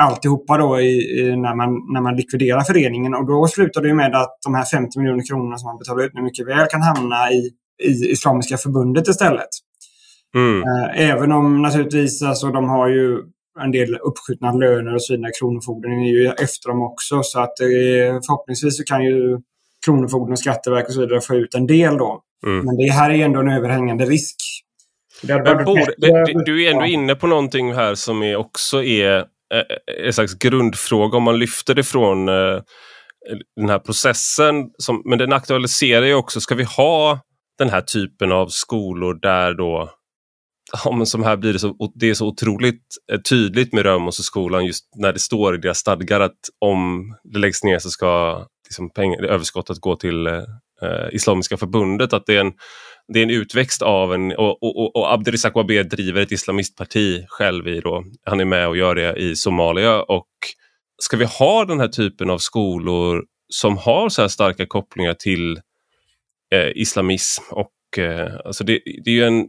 [0.00, 4.14] alltihopa då i, i, när, man, när man likviderar föreningen och då slutar det med
[4.14, 7.32] att de här 50 miljoner kronorna som man betalar ut nu mycket väl kan hamna
[7.32, 7.50] i,
[7.82, 9.48] i Islamiska förbundet istället.
[10.36, 10.62] Mm.
[10.62, 13.18] Eh, även om naturligtvis alltså de har ju
[13.60, 15.32] en del uppskjutna löner och så vidare.
[15.40, 17.22] Kronofogden är ju efter dem också.
[17.22, 17.54] Så att
[18.26, 19.38] förhoppningsvis så kan ju
[19.86, 22.22] Kronofogden och Skatteverket och så vidare få ut en del då.
[22.46, 22.64] Mm.
[22.64, 24.36] Men det här är ändå en överhängande risk.
[25.64, 30.12] Borde, det, du är ändå inne på någonting här som är också är eh, en
[30.12, 32.62] slags grundfråga om man lyfter det från eh,
[33.56, 34.70] den här processen.
[34.78, 37.20] Som, men den aktualiserar ju också, ska vi ha
[37.58, 39.90] den här typen av skolor där då
[40.84, 42.82] ja, men som här blir det så, det är så otroligt
[43.12, 47.64] eh, tydligt med Römosseskolan just när det står i deras stadgar att om det läggs
[47.64, 50.34] ner så ska liksom pengar, överskottet gå till eh,
[50.82, 52.12] eh, Islamiska förbundet.
[52.12, 52.52] Att det är en,
[53.12, 57.68] det är en utväxt av en, och, och, och Abdirizak Wabe driver ett islamistparti själv
[57.68, 60.28] i då, han är med och gör det i Somalia och
[61.02, 65.60] ska vi ha den här typen av skolor som har så här starka kopplingar till
[66.52, 69.48] eh, islamism och eh, alltså det, det är ju en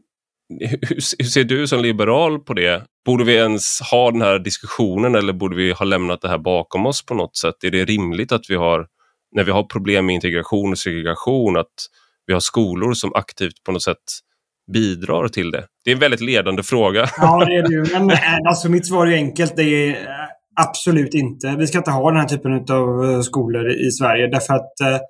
[0.50, 0.80] hur,
[1.18, 2.84] hur, ser du som liberal på det?
[3.06, 6.86] Borde vi ens ha den här diskussionen eller borde vi ha lämnat det här bakom
[6.86, 7.64] oss på något sätt?
[7.64, 8.88] Är det rimligt att vi har,
[9.36, 11.74] när vi har problem med integration och segregation, att
[12.28, 13.98] vi har skolor som aktivt på något sätt
[14.74, 15.66] bidrar till det?
[15.86, 17.08] Det är en väldigt ledande fråga.
[17.18, 18.00] Ja, det är det ju.
[18.00, 19.56] Men eh, alltså, mitt svar är enkelt.
[19.56, 20.28] Det är eh,
[20.62, 21.56] absolut inte.
[21.58, 25.04] Vi ska inte ha den här typen av eh, skolor i Sverige därför att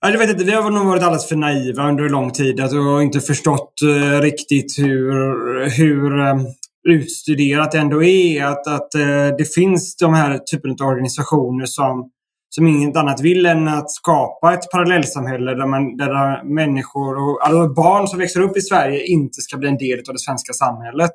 [0.00, 3.20] jag vet inte, vi har nog varit alldeles för naiva under lång tid och inte
[3.20, 6.46] förstått uh, riktigt hur, hur um,
[6.88, 8.44] utstuderat det ändå är.
[8.44, 12.10] Att, att uh, det finns de här typen av organisationer som,
[12.48, 17.68] som inget annat vill än att skapa ett parallellsamhälle där, man, där människor och alla
[17.68, 21.12] barn som växer upp i Sverige inte ska bli en del av det svenska samhället.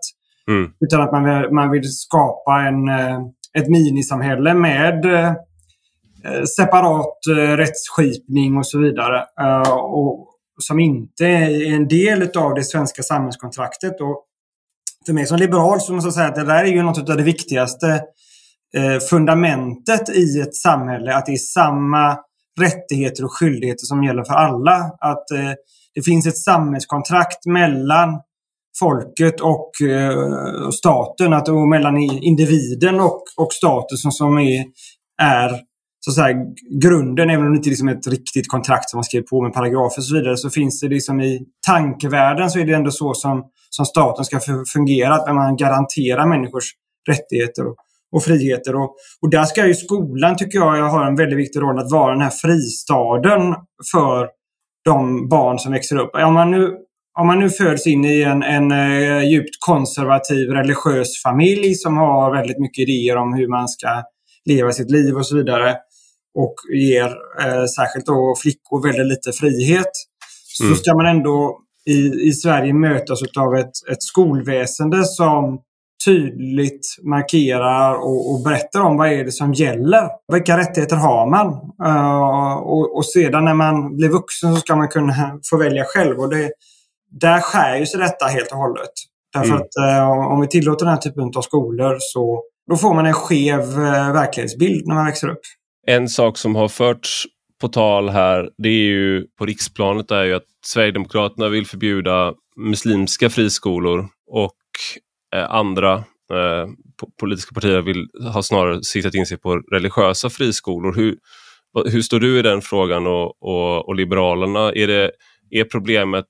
[0.48, 0.72] Mm.
[0.80, 2.90] Utan att man man vill skapa en,
[3.58, 5.34] ett minisamhälle med Eh,
[6.26, 9.26] Eh, separat eh, rättsskipning och så vidare.
[9.42, 14.02] Eh, och som inte är en del av det svenska samhällskontraktet.
[14.02, 14.26] Och
[15.06, 17.18] för mig som liberal så måste jag säga att det där är ju något av
[17.18, 18.02] det viktigaste
[19.10, 21.16] fundamentet i ett samhälle.
[21.16, 22.18] Att det är samma
[22.60, 24.76] rättigheter och skyldigheter som gäller för alla.
[25.00, 25.26] Att
[25.96, 28.22] det finns ett samhällskontrakt mellan
[28.80, 29.72] folket och
[30.74, 31.34] staten.
[31.34, 34.66] Att, och mellan individen och, och staten som, som är,
[35.22, 35.60] är
[36.06, 36.36] så, så här,
[36.82, 39.54] grunden, även om det inte liksom är ett riktigt kontrakt som man skriver på med
[39.54, 43.14] paragrafer och så vidare, så finns det liksom i tankevärlden så är det ändå så
[43.14, 44.40] som, som staten ska
[44.74, 46.66] fungera, att man garanterar människors
[47.10, 47.76] rättigheter och,
[48.12, 48.76] och friheter.
[48.76, 52.12] Och, och där ska ju skolan, tycker jag, ha en väldigt viktig roll att vara
[52.12, 53.56] den här fristaden
[53.92, 54.30] för
[54.86, 56.12] de barn som växer upp.
[56.16, 56.72] Om man nu,
[57.20, 62.36] om man nu föds in i en, en uh, djupt konservativ religiös familj som har
[62.36, 63.88] väldigt mycket idéer om hur man ska
[64.46, 65.76] leva sitt liv och så vidare
[66.36, 69.92] och ger eh, särskilt då flickor väldigt lite frihet.
[70.62, 70.76] Mm.
[70.76, 75.60] Så ska man ändå i, i Sverige mötas av ett, ett skolväsende som
[76.06, 80.10] tydligt markerar och, och, berättar om vad är det som gäller.
[80.34, 81.48] Vilka rättigheter har man?
[81.84, 86.20] Uh, och, och, sedan när man blir vuxen så ska man kunna få välja själv.
[86.20, 86.52] Och det,
[87.12, 88.92] där skär ju sig detta helt och hållet.
[89.34, 89.62] Därför mm.
[89.62, 93.14] att uh, om vi tillåter den här typen av skolor så då får man en
[93.14, 95.42] skev uh, verklighetsbild när man växer upp.
[95.88, 97.26] En sak som har förts
[97.62, 103.30] på tal här, det är ju på riksplanet är ju att Sverigedemokraterna vill förbjuda muslimska
[103.30, 104.58] friskolor och
[105.36, 105.94] eh, andra
[106.34, 106.68] eh,
[107.20, 110.94] politiska partier vill ha snarare siktat in sig på religiösa friskolor.
[110.94, 111.18] Hur,
[111.86, 114.72] hur står du i den frågan och, och, och Liberalerna?
[114.72, 115.12] Är, det,
[115.50, 116.26] är problemet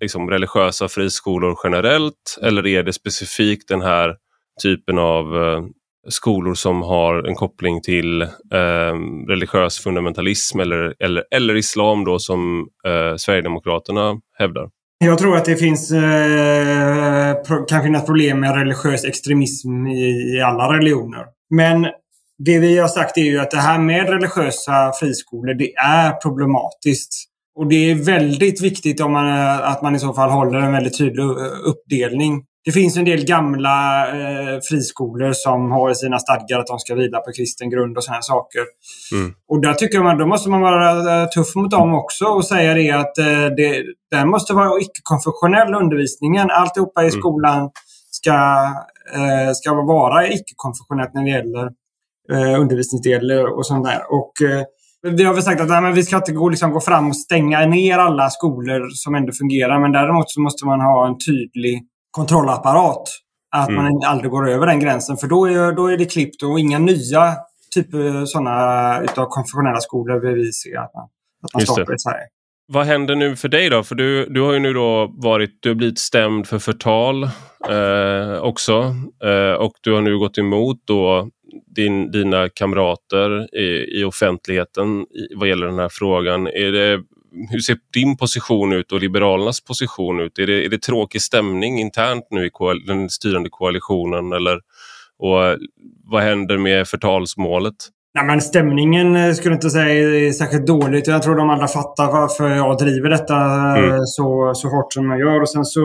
[0.00, 4.16] liksom, religiösa friskolor generellt eller är det specifikt den här
[4.62, 5.64] typen av eh,
[6.08, 8.94] skolor som har en koppling till eh,
[9.28, 14.68] religiös fundamentalism eller, eller, eller islam då som eh, Sverigedemokraterna hävdar?
[15.04, 17.36] Jag tror att det finns, eh,
[17.68, 21.24] kan finnas problem med religiös extremism i, i alla religioner.
[21.50, 21.86] Men
[22.38, 27.24] det vi har sagt är ju att det här med religiösa friskolor, det är problematiskt.
[27.56, 30.72] Och det är väldigt viktigt om man, eh, att man i så fall håller en
[30.72, 31.30] väldigt tydlig eh,
[31.64, 32.44] uppdelning.
[32.64, 36.94] Det finns en del gamla eh, friskolor som har i sina stadgar att de ska
[36.94, 38.62] vila på kristen grund och sådana saker.
[39.12, 39.34] Mm.
[39.48, 42.74] Och där tycker man, då måste man vara eh, tuff mot dem också och säga
[42.74, 46.50] det att eh, det, den måste vara icke-konfessionell undervisningen.
[46.50, 47.20] Alltihopa i mm.
[47.20, 47.70] skolan
[48.10, 48.34] ska,
[49.14, 51.70] eh, ska vara icke-konfessionellt när det gäller
[52.32, 54.00] eh, undervisningsdel och sånt där.
[54.10, 54.64] Och, eh,
[55.16, 57.66] vi har väl sagt att nej, vi ska inte gå, liksom, gå fram och stänga
[57.66, 59.80] ner alla skolor som ändå fungerar.
[59.80, 63.02] Men däremot så måste man ha en tydlig kontrollapparat.
[63.56, 63.84] Att mm.
[63.84, 65.16] man aldrig går över den gränsen.
[65.16, 67.36] För då är, då är det klippt och inga nya
[67.74, 71.04] typer sådana utav konfessionella skolor vill vi se att man,
[71.42, 72.26] att man startar i Sverige.
[72.66, 73.82] Vad händer nu för dig då?
[73.82, 77.24] För du, du har ju nu då varit, du har blivit stämd för förtal
[77.70, 78.94] eh, också.
[79.24, 81.28] Eh, och du har nu gått emot då
[81.76, 86.46] din, dina kamrater i, i offentligheten i, vad gäller den här frågan.
[86.46, 87.02] Är det,
[87.50, 90.38] hur ser din position ut och Liberalernas position ut?
[90.38, 92.50] Är det, är det tråkig stämning internt nu i
[92.86, 94.32] den styrande koalitionen?
[94.32, 94.60] Eller,
[95.18, 95.58] och
[96.04, 97.74] vad händer med förtalsmålet?
[98.14, 101.06] Nej, men stämningen eh, skulle jag inte säga är särskilt dåligt.
[101.06, 103.34] Jag tror de alla fattar varför jag driver detta
[103.76, 104.00] eh, mm.
[104.04, 105.40] så, så hårt som jag gör.
[105.40, 105.80] Och sen så,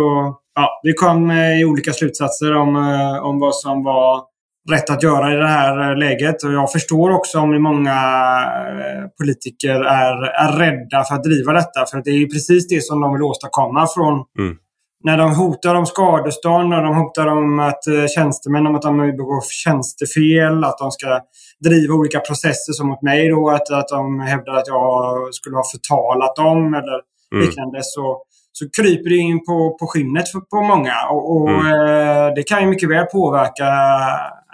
[0.56, 4.24] ja, vi kom i olika slutsatser om, eh, om vad som var
[4.72, 6.44] rätt att göra i det här läget.
[6.44, 11.86] Och jag förstår också om många eh, politiker är, är rädda för att driva detta.
[11.92, 14.58] För det är precis det som de vill åstadkomma från mm.
[15.04, 18.98] När de hotar om skadestånd, när de hotar om att eh, tjänstemän om att de
[18.98, 21.20] begår tjänstefel, att de ska
[21.64, 25.64] driva olika processer som mot mig då, att, att de hävdar att jag skulle ha
[25.72, 27.02] förtalat dem eller
[27.34, 27.46] mm.
[27.46, 27.80] liknande.
[27.82, 30.96] Så, så kryper det in på, på skinnet för, på många.
[31.12, 31.66] Och, och mm.
[31.66, 33.66] eh, det kan ju mycket väl påverka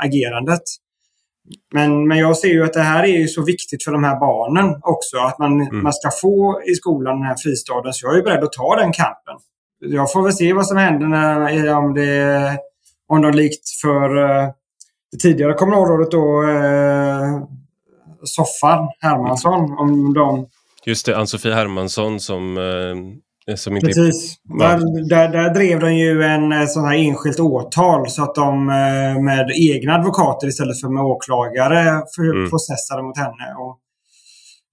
[0.04, 0.62] agerandet.
[1.74, 4.20] Men, men jag ser ju att det här är ju så viktigt för de här
[4.20, 5.18] barnen också.
[5.18, 5.84] Att man, mm.
[5.84, 7.94] man ska få i skolan den här fristaden.
[7.94, 9.36] Så jag är beredd att ta den kampen.
[9.80, 12.58] Jag får väl se vad som händer när, om, det,
[13.08, 14.50] om de likt för uh,
[15.12, 17.44] det tidigare kommunalrådet då, uh,
[18.24, 19.78] Soffan Hermansson.
[19.80, 20.48] Om de...
[20.86, 22.96] Just det, Ann-Sofie Hermansson som uh
[23.56, 24.36] som inte Precis.
[24.60, 28.70] Där, där, där, drev de ju en eh, sån här enskilt åtal så att de
[28.70, 32.50] eh, med egna advokater istället för med åklagare mm.
[32.50, 33.56] processade mot henne.
[33.60, 33.80] Och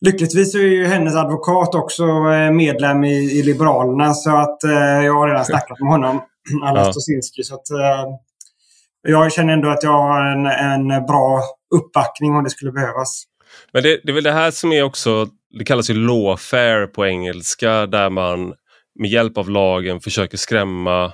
[0.04, 4.58] lyckligtvis är ju hennes advokat också eh, medlem i, i Liberalerna så att
[5.04, 6.22] jag har redan snackat med honom,
[6.64, 6.92] Allan ja.
[6.92, 7.42] Stosinski.
[7.42, 7.66] Så att,
[9.08, 11.42] jag känner ändå att jag har en, en bra
[11.74, 13.24] uppbackning om det skulle behövas.
[13.72, 17.06] Men det, det är väl det här som är också, det kallas ju lawfare på
[17.06, 18.54] engelska, där man
[18.98, 21.05] med hjälp av lagen försöker skrämma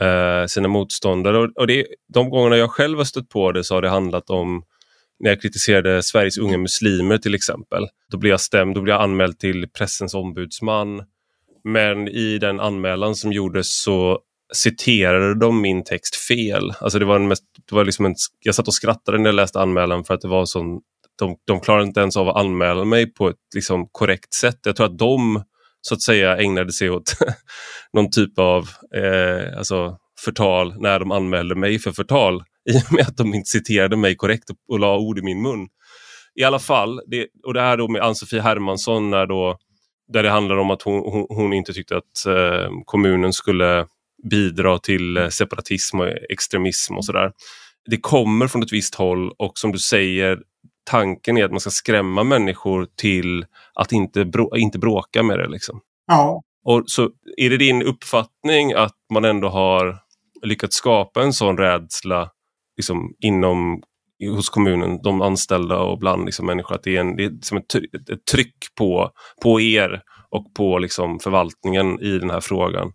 [0.00, 1.38] eh, sina motståndare.
[1.38, 4.30] Och, och det, de gångerna jag själv har stött på det så har det handlat
[4.30, 4.62] om
[5.20, 7.86] när jag kritiserade Sveriges unga muslimer till exempel.
[8.10, 11.02] Då blev jag stämd, då blev jag anmäld till pressens ombudsman.
[11.64, 14.20] Men i den anmälan som gjordes så
[14.54, 16.72] citerade de min text fel.
[16.80, 19.34] Alltså det var en mest, det var liksom en, jag satt och skrattade när jag
[19.34, 20.80] läste anmälan för att det var sån,
[21.18, 24.58] de, de klarade inte ens av att anmäla mig på ett liksom, korrekt sätt.
[24.64, 25.42] Jag tror att de
[25.80, 27.16] så att säga ägnade sig åt
[27.92, 33.06] någon typ av eh, alltså förtal när de anmälde mig för förtal i och med
[33.06, 35.68] att de inte citerade mig korrekt och, och la ord i min mun.
[36.34, 39.58] I alla fall, det, och det här då med Ann-Sofie Hermansson när då,
[40.12, 43.86] där det handlar om att hon, hon, hon inte tyckte att eh, kommunen skulle
[44.30, 47.32] bidra till eh, separatism och extremism och sådär.
[47.90, 50.38] Det kommer från ett visst håll och som du säger,
[50.84, 55.48] tanken är att man ska skrämma människor till att inte, brå inte bråka med det.
[55.48, 55.80] Liksom.
[56.06, 56.42] Ja.
[56.64, 59.98] Och så Är det din uppfattning att man ändå har
[60.42, 62.30] lyckats skapa en sån rädsla
[62.76, 63.82] liksom, inom
[64.28, 67.58] hos kommunen, de anställda och bland liksom, människor, att det är, en, det är som
[67.58, 67.74] ett,
[68.10, 69.10] ett tryck på,
[69.42, 72.92] på er och på liksom, förvaltningen i den här frågan?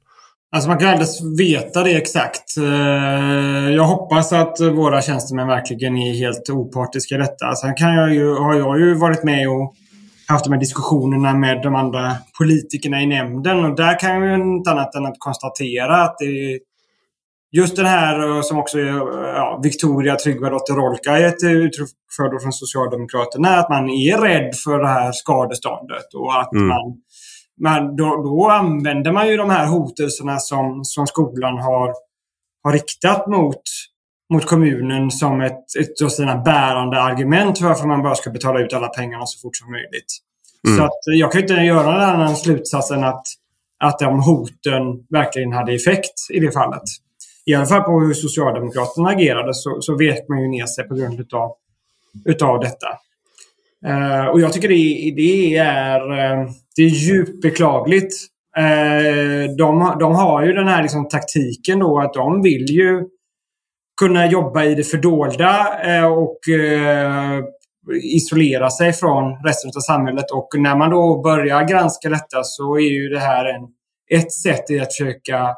[0.52, 2.58] Alltså man kan aldrig veta det exakt.
[2.58, 7.56] Eh, jag hoppas att våra tjänstemän verkligen är helt opartiska i detta.
[7.56, 9.74] Sen kan jag ju, har jag ju varit med och
[10.28, 14.36] haft de här diskussionerna med de andra politikerna i nämnden och där kan jag ju
[14.36, 16.60] inte annat än att konstatera att det
[17.52, 23.70] just den här som också ja, Victoria Tryggvadotter Rolka gett uttryck för från Socialdemokraterna, att
[23.70, 26.68] man är rädd för det här skadeståndet och att mm.
[26.68, 26.98] man
[27.58, 31.94] men då, då använder man ju de här hotelserna som, som skolan har,
[32.64, 33.62] har riktat mot,
[34.34, 38.60] mot kommunen som ett, ett av sina bärande argument för varför man bara ska betala
[38.60, 40.18] ut alla pengarna så fort som möjligt.
[40.68, 40.78] Mm.
[40.78, 43.24] Så att jag kan inte göra en annan slutsats än att,
[43.80, 46.84] att de hoten verkligen hade effekt i det fallet.
[47.46, 50.96] I alla fall på hur Socialdemokraterna agerade så, så vek man ju ner sig på
[50.96, 51.52] grund utav,
[52.26, 52.88] utav detta.
[53.88, 58.14] Uh, och jag tycker det, det är, uh, det är djupt beklagligt.
[58.58, 63.04] Uh, de, de har ju den här liksom taktiken då att de vill ju
[64.00, 65.68] kunna jobba i det fördolda
[66.10, 66.40] och
[68.04, 70.32] isolera sig från resten av samhället.
[70.32, 73.62] Och när man då börjar granska detta så är ju det här en,
[74.12, 75.56] ett sätt i att försöka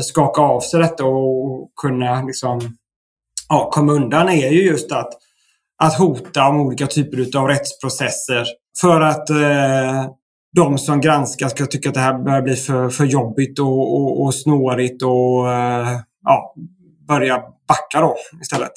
[0.00, 2.60] skaka av sig detta och kunna liksom,
[3.48, 5.12] ja, komma undan är ju just att
[5.82, 8.46] att hota om olika typer av rättsprocesser
[8.80, 10.06] för att eh,
[10.56, 14.24] de som granskar ska tycka att det här börjar bli för, för jobbigt och, och,
[14.24, 16.54] och snårigt och eh, ja,
[17.08, 18.72] börja backa då istället.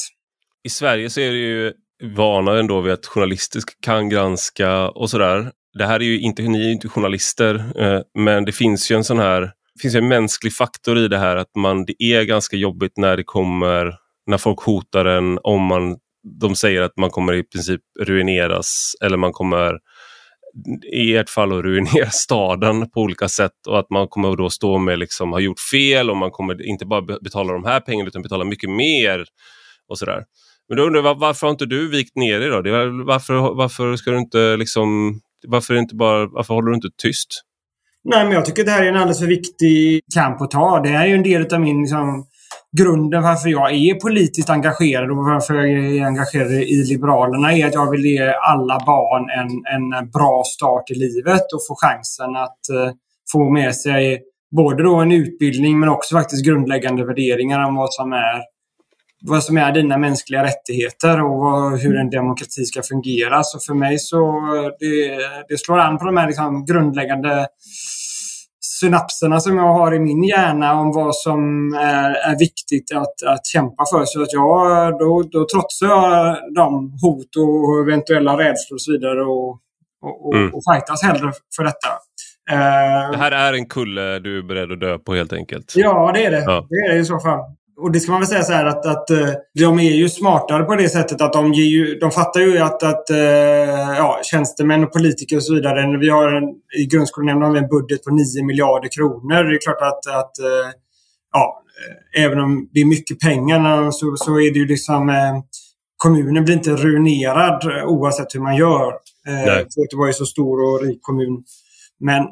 [0.64, 1.74] I Sverige så är det ju
[2.16, 5.52] vana ändå vid att journalister kan granska och sådär.
[5.78, 8.96] Det här är ju inte, ni är ju inte journalister, eh, men det finns ju
[8.96, 9.42] en sån här
[9.78, 13.18] det finns en mänsklig faktor i det här att man, det är ganska jobbigt när
[13.18, 13.96] det kommer
[14.28, 15.98] när folk hotar en om man
[16.40, 19.80] de säger att man kommer i princip ruineras eller man kommer
[20.94, 24.78] i ert fall att ruinera staden på olika sätt och att man kommer då stå
[24.78, 28.22] med liksom ha gjort fel och man kommer inte bara betala de här pengarna utan
[28.22, 29.26] betala mycket mer
[29.90, 30.24] och sådär.
[30.70, 32.62] Men då undrar jag varför har inte du vikt ner dig då?
[33.06, 37.44] Varför, varför ska du inte liksom varför, inte bara, varför håller du inte tyst?
[38.04, 40.80] Nej, men jag tycker det här är en alldeles för viktig kamp att ta.
[40.80, 42.26] Det är ju en del av min liksom,
[42.78, 47.74] grunden varför jag är politiskt engagerad och varför jag är engagerad i Liberalerna är att
[47.74, 52.70] jag vill ge alla barn en, en bra start i livet och få chansen att
[52.70, 52.94] eh,
[53.32, 54.22] få med sig
[54.56, 58.42] både då en utbildning men också faktiskt grundläggande värderingar om vad som är
[59.22, 63.44] vad som är dina mänskliga rättigheter och vad, hur en demokrati ska fungera.
[63.44, 65.18] Så för mig så eh, det,
[65.50, 67.48] det slår an på de här liksom grundläggande
[68.80, 73.46] synapserna som jag har i min hjärna om vad som är, är viktigt att, att
[73.46, 74.06] kämpa för.
[74.06, 79.22] Så att jag, då, då trotsar jag de hot och eventuella rädslor och så vidare
[79.22, 79.60] och,
[80.26, 80.54] och, mm.
[80.54, 81.90] och fightas hellre för detta.
[83.12, 85.74] Det här är en kulle du är beredd att dö på helt enkelt?
[85.76, 86.44] Ja, det är det.
[86.46, 86.68] Ja.
[86.70, 87.40] Det är det i så fall
[87.80, 90.64] och det ska man väl säga så här att, att eh, de är ju smartare
[90.64, 93.18] på det sättet att de, ger ju, de fattar ju att, att eh,
[93.98, 95.98] ja, tjänstemän och politiker och så vidare.
[95.98, 96.44] Vi har en,
[96.80, 99.44] I grundskolenämnden har vi en budget på 9 miljarder kronor.
[99.44, 100.72] Det är klart att, att eh,
[101.34, 101.64] ja,
[102.18, 105.12] även om det är mycket pengar så, så är det ju liksom
[105.98, 108.94] kommunen blir inte ruinerad oavsett hur man gör.
[109.26, 109.66] Nej.
[109.78, 111.44] Göteborg är så stor och rik kommun.
[112.00, 112.24] Men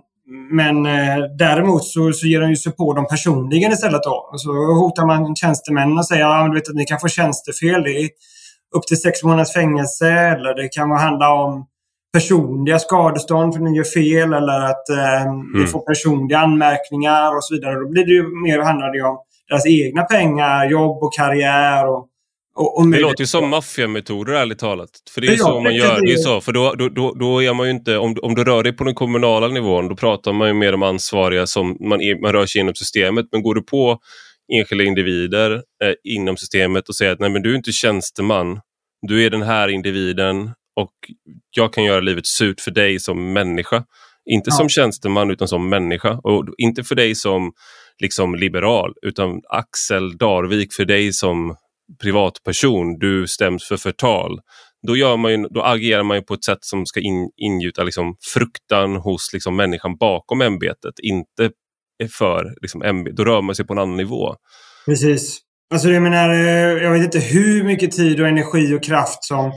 [0.51, 4.03] men eh, däremot så, så ger de ju sig på dem personligen istället.
[4.03, 4.32] Då.
[4.36, 7.84] Så hotar man tjänstemän och säger att ja, ni kan få tjänstefel.
[7.84, 8.09] Det är
[8.76, 11.65] upp till sex månaders fängelse eller det kan handla om
[12.13, 15.51] personliga skadestånd för att ni gör fel eller att eh, mm.
[15.55, 17.80] ni får personliga anmärkningar och så vidare.
[17.80, 19.17] Då blir det ju mer handlar det om
[19.49, 22.07] deras egna pengar, jobb och karriär och
[22.56, 24.89] och, och det låter ju som maffiametoder ärligt talat.
[25.14, 26.01] För det är ja, så man gör.
[26.01, 28.43] Det är så, för då, då, då, då är man ju inte, om, om du
[28.43, 32.01] rör dig på den kommunala nivån, då pratar man ju med de ansvariga som man,
[32.01, 33.26] är, man rör sig inom systemet.
[33.32, 33.99] Men går du på
[34.53, 35.51] enskilda individer
[35.84, 38.60] eh, inom systemet och säger att nej men du är inte tjänsteman,
[39.08, 40.91] du är den här individen och
[41.56, 43.84] jag kan göra livet surt för dig som människa.
[44.30, 44.56] Inte ja.
[44.56, 47.51] som tjänsteman utan som människa och inte för dig som
[48.01, 51.56] liksom liberal utan Axel Darvik för dig som
[52.02, 54.40] privatperson, du stäms för förtal.
[54.88, 58.16] Då, gör man ju, då agerar man på ett sätt som ska in, ingjuta liksom
[58.34, 61.52] fruktan hos liksom människan bakom ämbetet, inte
[62.18, 63.18] för liksom, ämbetet.
[63.18, 64.36] Då rör man sig på en annan nivå.
[64.86, 65.40] Precis.
[65.74, 69.52] Alltså jag menar, eh, jag vet inte hur mycket tid och energi och kraft som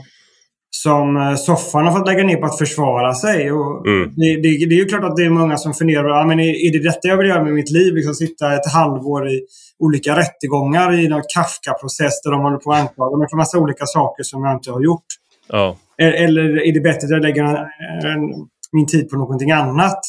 [0.71, 3.51] som eh, soffan har fått lägga ner på att försvara sig.
[3.51, 4.13] Och mm.
[4.15, 6.67] det, det, det, är ju klart att det är många som funderar, ja, men är,
[6.67, 7.95] är det detta jag vill göra med mitt liv?
[7.95, 9.41] Liksom sitta ett halvår i
[9.79, 13.85] olika rättegångar i någon Kafka-process där de håller på att anklaga mig för massa olika
[13.85, 15.05] saker som jag inte har gjort.
[15.47, 15.77] Ja.
[15.97, 19.99] Eller är det bättre att jag lägger en, en, min tid på någonting annat?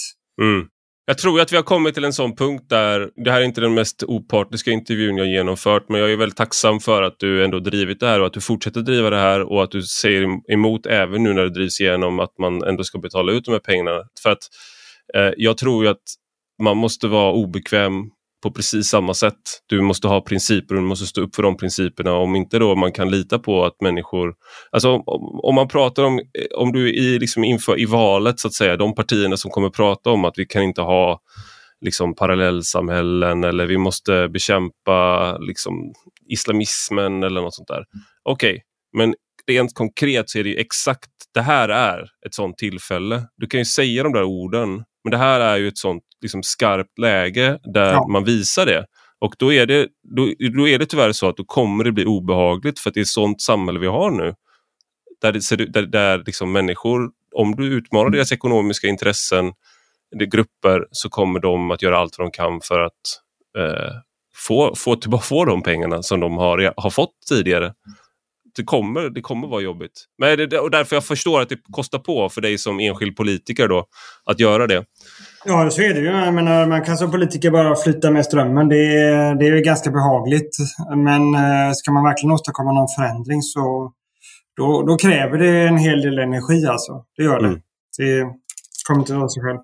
[0.42, 0.66] Mm.
[1.11, 3.61] Jag tror att vi har kommit till en sån punkt där, det här är inte
[3.61, 7.58] den mest opartiska intervjun jag genomfört, men jag är väldigt tacksam för att du ändå
[7.61, 10.86] drivit det här och att du fortsätter driva det här och att du säger emot
[10.86, 14.02] även nu när det drivs igenom att man ändå ska betala ut de här pengarna.
[14.22, 14.48] För att
[15.14, 16.02] eh, jag tror ju att
[16.62, 17.94] man måste vara obekväm
[18.43, 19.41] på precis samma sätt.
[19.66, 22.12] Du måste ha principer och du måste stå upp för de principerna.
[22.12, 24.34] Om inte då man kan lita på att människor...
[24.70, 28.49] Alltså om, om man pratar om, eh, om du i, liksom inför, i valet så
[28.49, 31.20] att säga, de partierna som kommer prata om att vi kan inte ha
[31.80, 35.93] liksom parallellsamhällen eller vi måste bekämpa liksom
[36.28, 37.84] islamismen eller något sånt där.
[38.22, 38.61] Okej, okay,
[38.97, 39.14] men
[39.49, 43.22] rent konkret så är det exakt det här är ett sånt tillfälle.
[43.36, 46.42] Du kan ju säga de där orden men det här är ju ett sånt liksom,
[46.42, 48.07] skarpt läge där ja.
[48.09, 48.86] man visar det.
[49.18, 52.05] Och då är det, då, då, är det tyvärr så att då kommer det bli
[52.05, 54.34] obehagligt för att det är ett sånt samhälle vi har nu.
[55.20, 59.53] Där, det, där, där liksom människor, om du utmanar deras ekonomiska intressen,
[60.18, 62.92] de grupper, så kommer de att göra allt vad de kan för att
[63.59, 63.92] eh,
[64.34, 67.74] få, få, få de pengarna som de har, har fått tidigare
[68.57, 69.92] det kommer, det kommer vara jobbigt.
[70.18, 73.68] Men det, och därför jag förstår att det kostar på för dig som enskild politiker
[73.68, 73.86] då
[74.24, 74.84] att göra det.
[75.44, 76.07] Ja, så är det ju.
[76.07, 78.68] Jag menar, man kan som politiker bara flyta med strömmen.
[78.68, 78.76] Det,
[79.38, 80.57] det är ju ganska behagligt.
[80.96, 83.92] Men eh, ska man verkligen åstadkomma någon förändring så
[84.57, 87.05] då, då kräver det en hel del energi alltså.
[87.16, 87.46] Det gör det.
[87.46, 87.61] Mm.
[87.98, 88.24] Det
[88.86, 89.59] kommer inte av sig själv.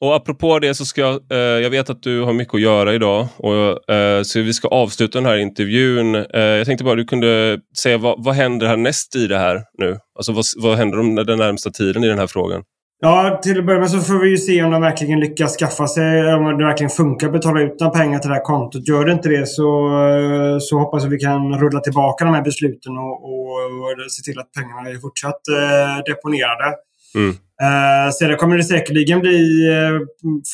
[0.00, 2.94] Och apropå det så ska jag, eh, jag vet att du har mycket att göra
[2.94, 6.14] idag och, eh, så vi ska avsluta den här intervjun.
[6.14, 9.98] Eh, jag tänkte bara du kunde säga vad, vad händer härnäst i det här nu?
[10.18, 12.62] Alltså vad, vad händer om den närmsta tiden i den här frågan?
[13.00, 15.86] Ja, till att börja med så får vi ju se om de verkligen lyckas skaffa
[15.86, 18.88] sig, om det verkligen funkar att betala ut några pengar till det här kontot.
[18.88, 19.68] Gör det inte det så,
[20.08, 23.48] eh, så hoppas vi kan rulla tillbaka de här besluten och, och,
[23.80, 26.74] och se till att pengarna är fortsatt eh, deponerade.
[27.14, 27.36] Mm.
[27.62, 29.98] Eh, sedan kommer det säkerligen bli eh,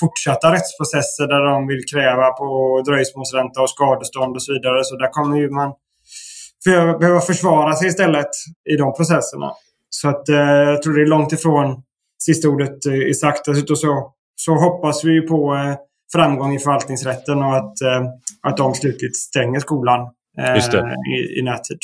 [0.00, 4.84] fortsatta rättsprocesser där de vill kräva på dröjsmålsränta och skadestånd och så vidare.
[4.84, 5.72] Så där kommer ju man
[7.00, 8.30] behöva försvara sig istället
[8.70, 9.52] i de processerna.
[9.90, 11.82] Så att eh, jag tror det är långt ifrån
[12.18, 13.44] sista ordet är sagt.
[13.44, 15.56] Dessutom så, så hoppas vi på
[16.12, 17.74] framgång i förvaltningsrätten och att,
[18.42, 20.00] att de slutligt stänger skolan
[21.16, 21.78] i, i närtid.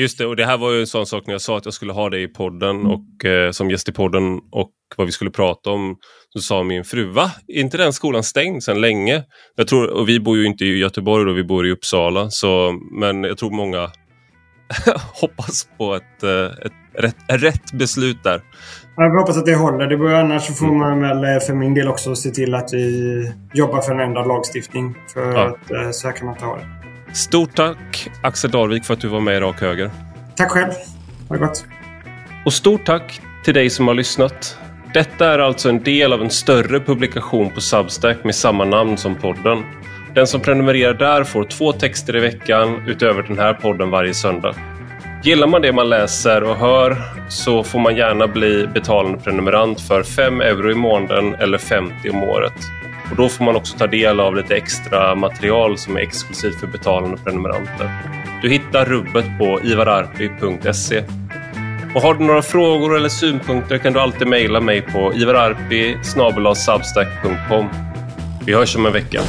[0.00, 1.74] Just det, och det här var ju en sån sak när jag sa att jag
[1.74, 2.86] skulle ha dig i podden mm.
[2.86, 5.96] och eh, som gäst i podden och vad vi skulle prata om.
[6.32, 7.30] Så sa min fru, va?
[7.48, 9.22] Är inte den skolan stängd sedan länge?
[9.54, 12.26] Jag tror, och vi bor ju inte i Göteborg då, vi bor i Uppsala.
[12.30, 13.78] Så, men jag tror många
[15.20, 18.42] hoppas på ett, eh, ett, rätt, rätt beslut där.
[18.96, 19.86] Jag hoppas att det håller.
[19.86, 20.78] Det bör, annars får mm.
[20.78, 24.28] man väl eh, för min del också se till att vi jobbar för en ändrad
[24.28, 24.94] lagstiftning.
[25.14, 25.46] För ja.
[25.46, 26.66] att eh, så här kan man inte ha det.
[27.16, 29.90] Stort tack Axel Darvik för att du var med i Rak Höger.
[30.36, 30.72] Tack själv.
[31.28, 31.64] Ha det gott.
[32.44, 34.58] Och stort tack till dig som har lyssnat.
[34.94, 39.14] Detta är alltså en del av en större publikation på Substack med samma namn som
[39.14, 39.64] podden.
[40.14, 44.54] Den som prenumererar där får två texter i veckan utöver den här podden varje söndag.
[45.24, 46.96] Gillar man det man läser och hör
[47.28, 52.22] så får man gärna bli betalande prenumerant för 5 euro i månaden eller 50 om
[52.22, 52.75] året.
[53.10, 56.66] Och Då får man också ta del av lite extra material som är exklusivt för
[56.66, 57.90] betalande prenumeranter.
[58.42, 61.02] Du hittar rubbet på ivararpi.se.
[61.94, 65.96] Och har du några frågor eller synpunkter kan du alltid mejla mig på ivararpi
[68.46, 69.20] Vi hörs om en vecka.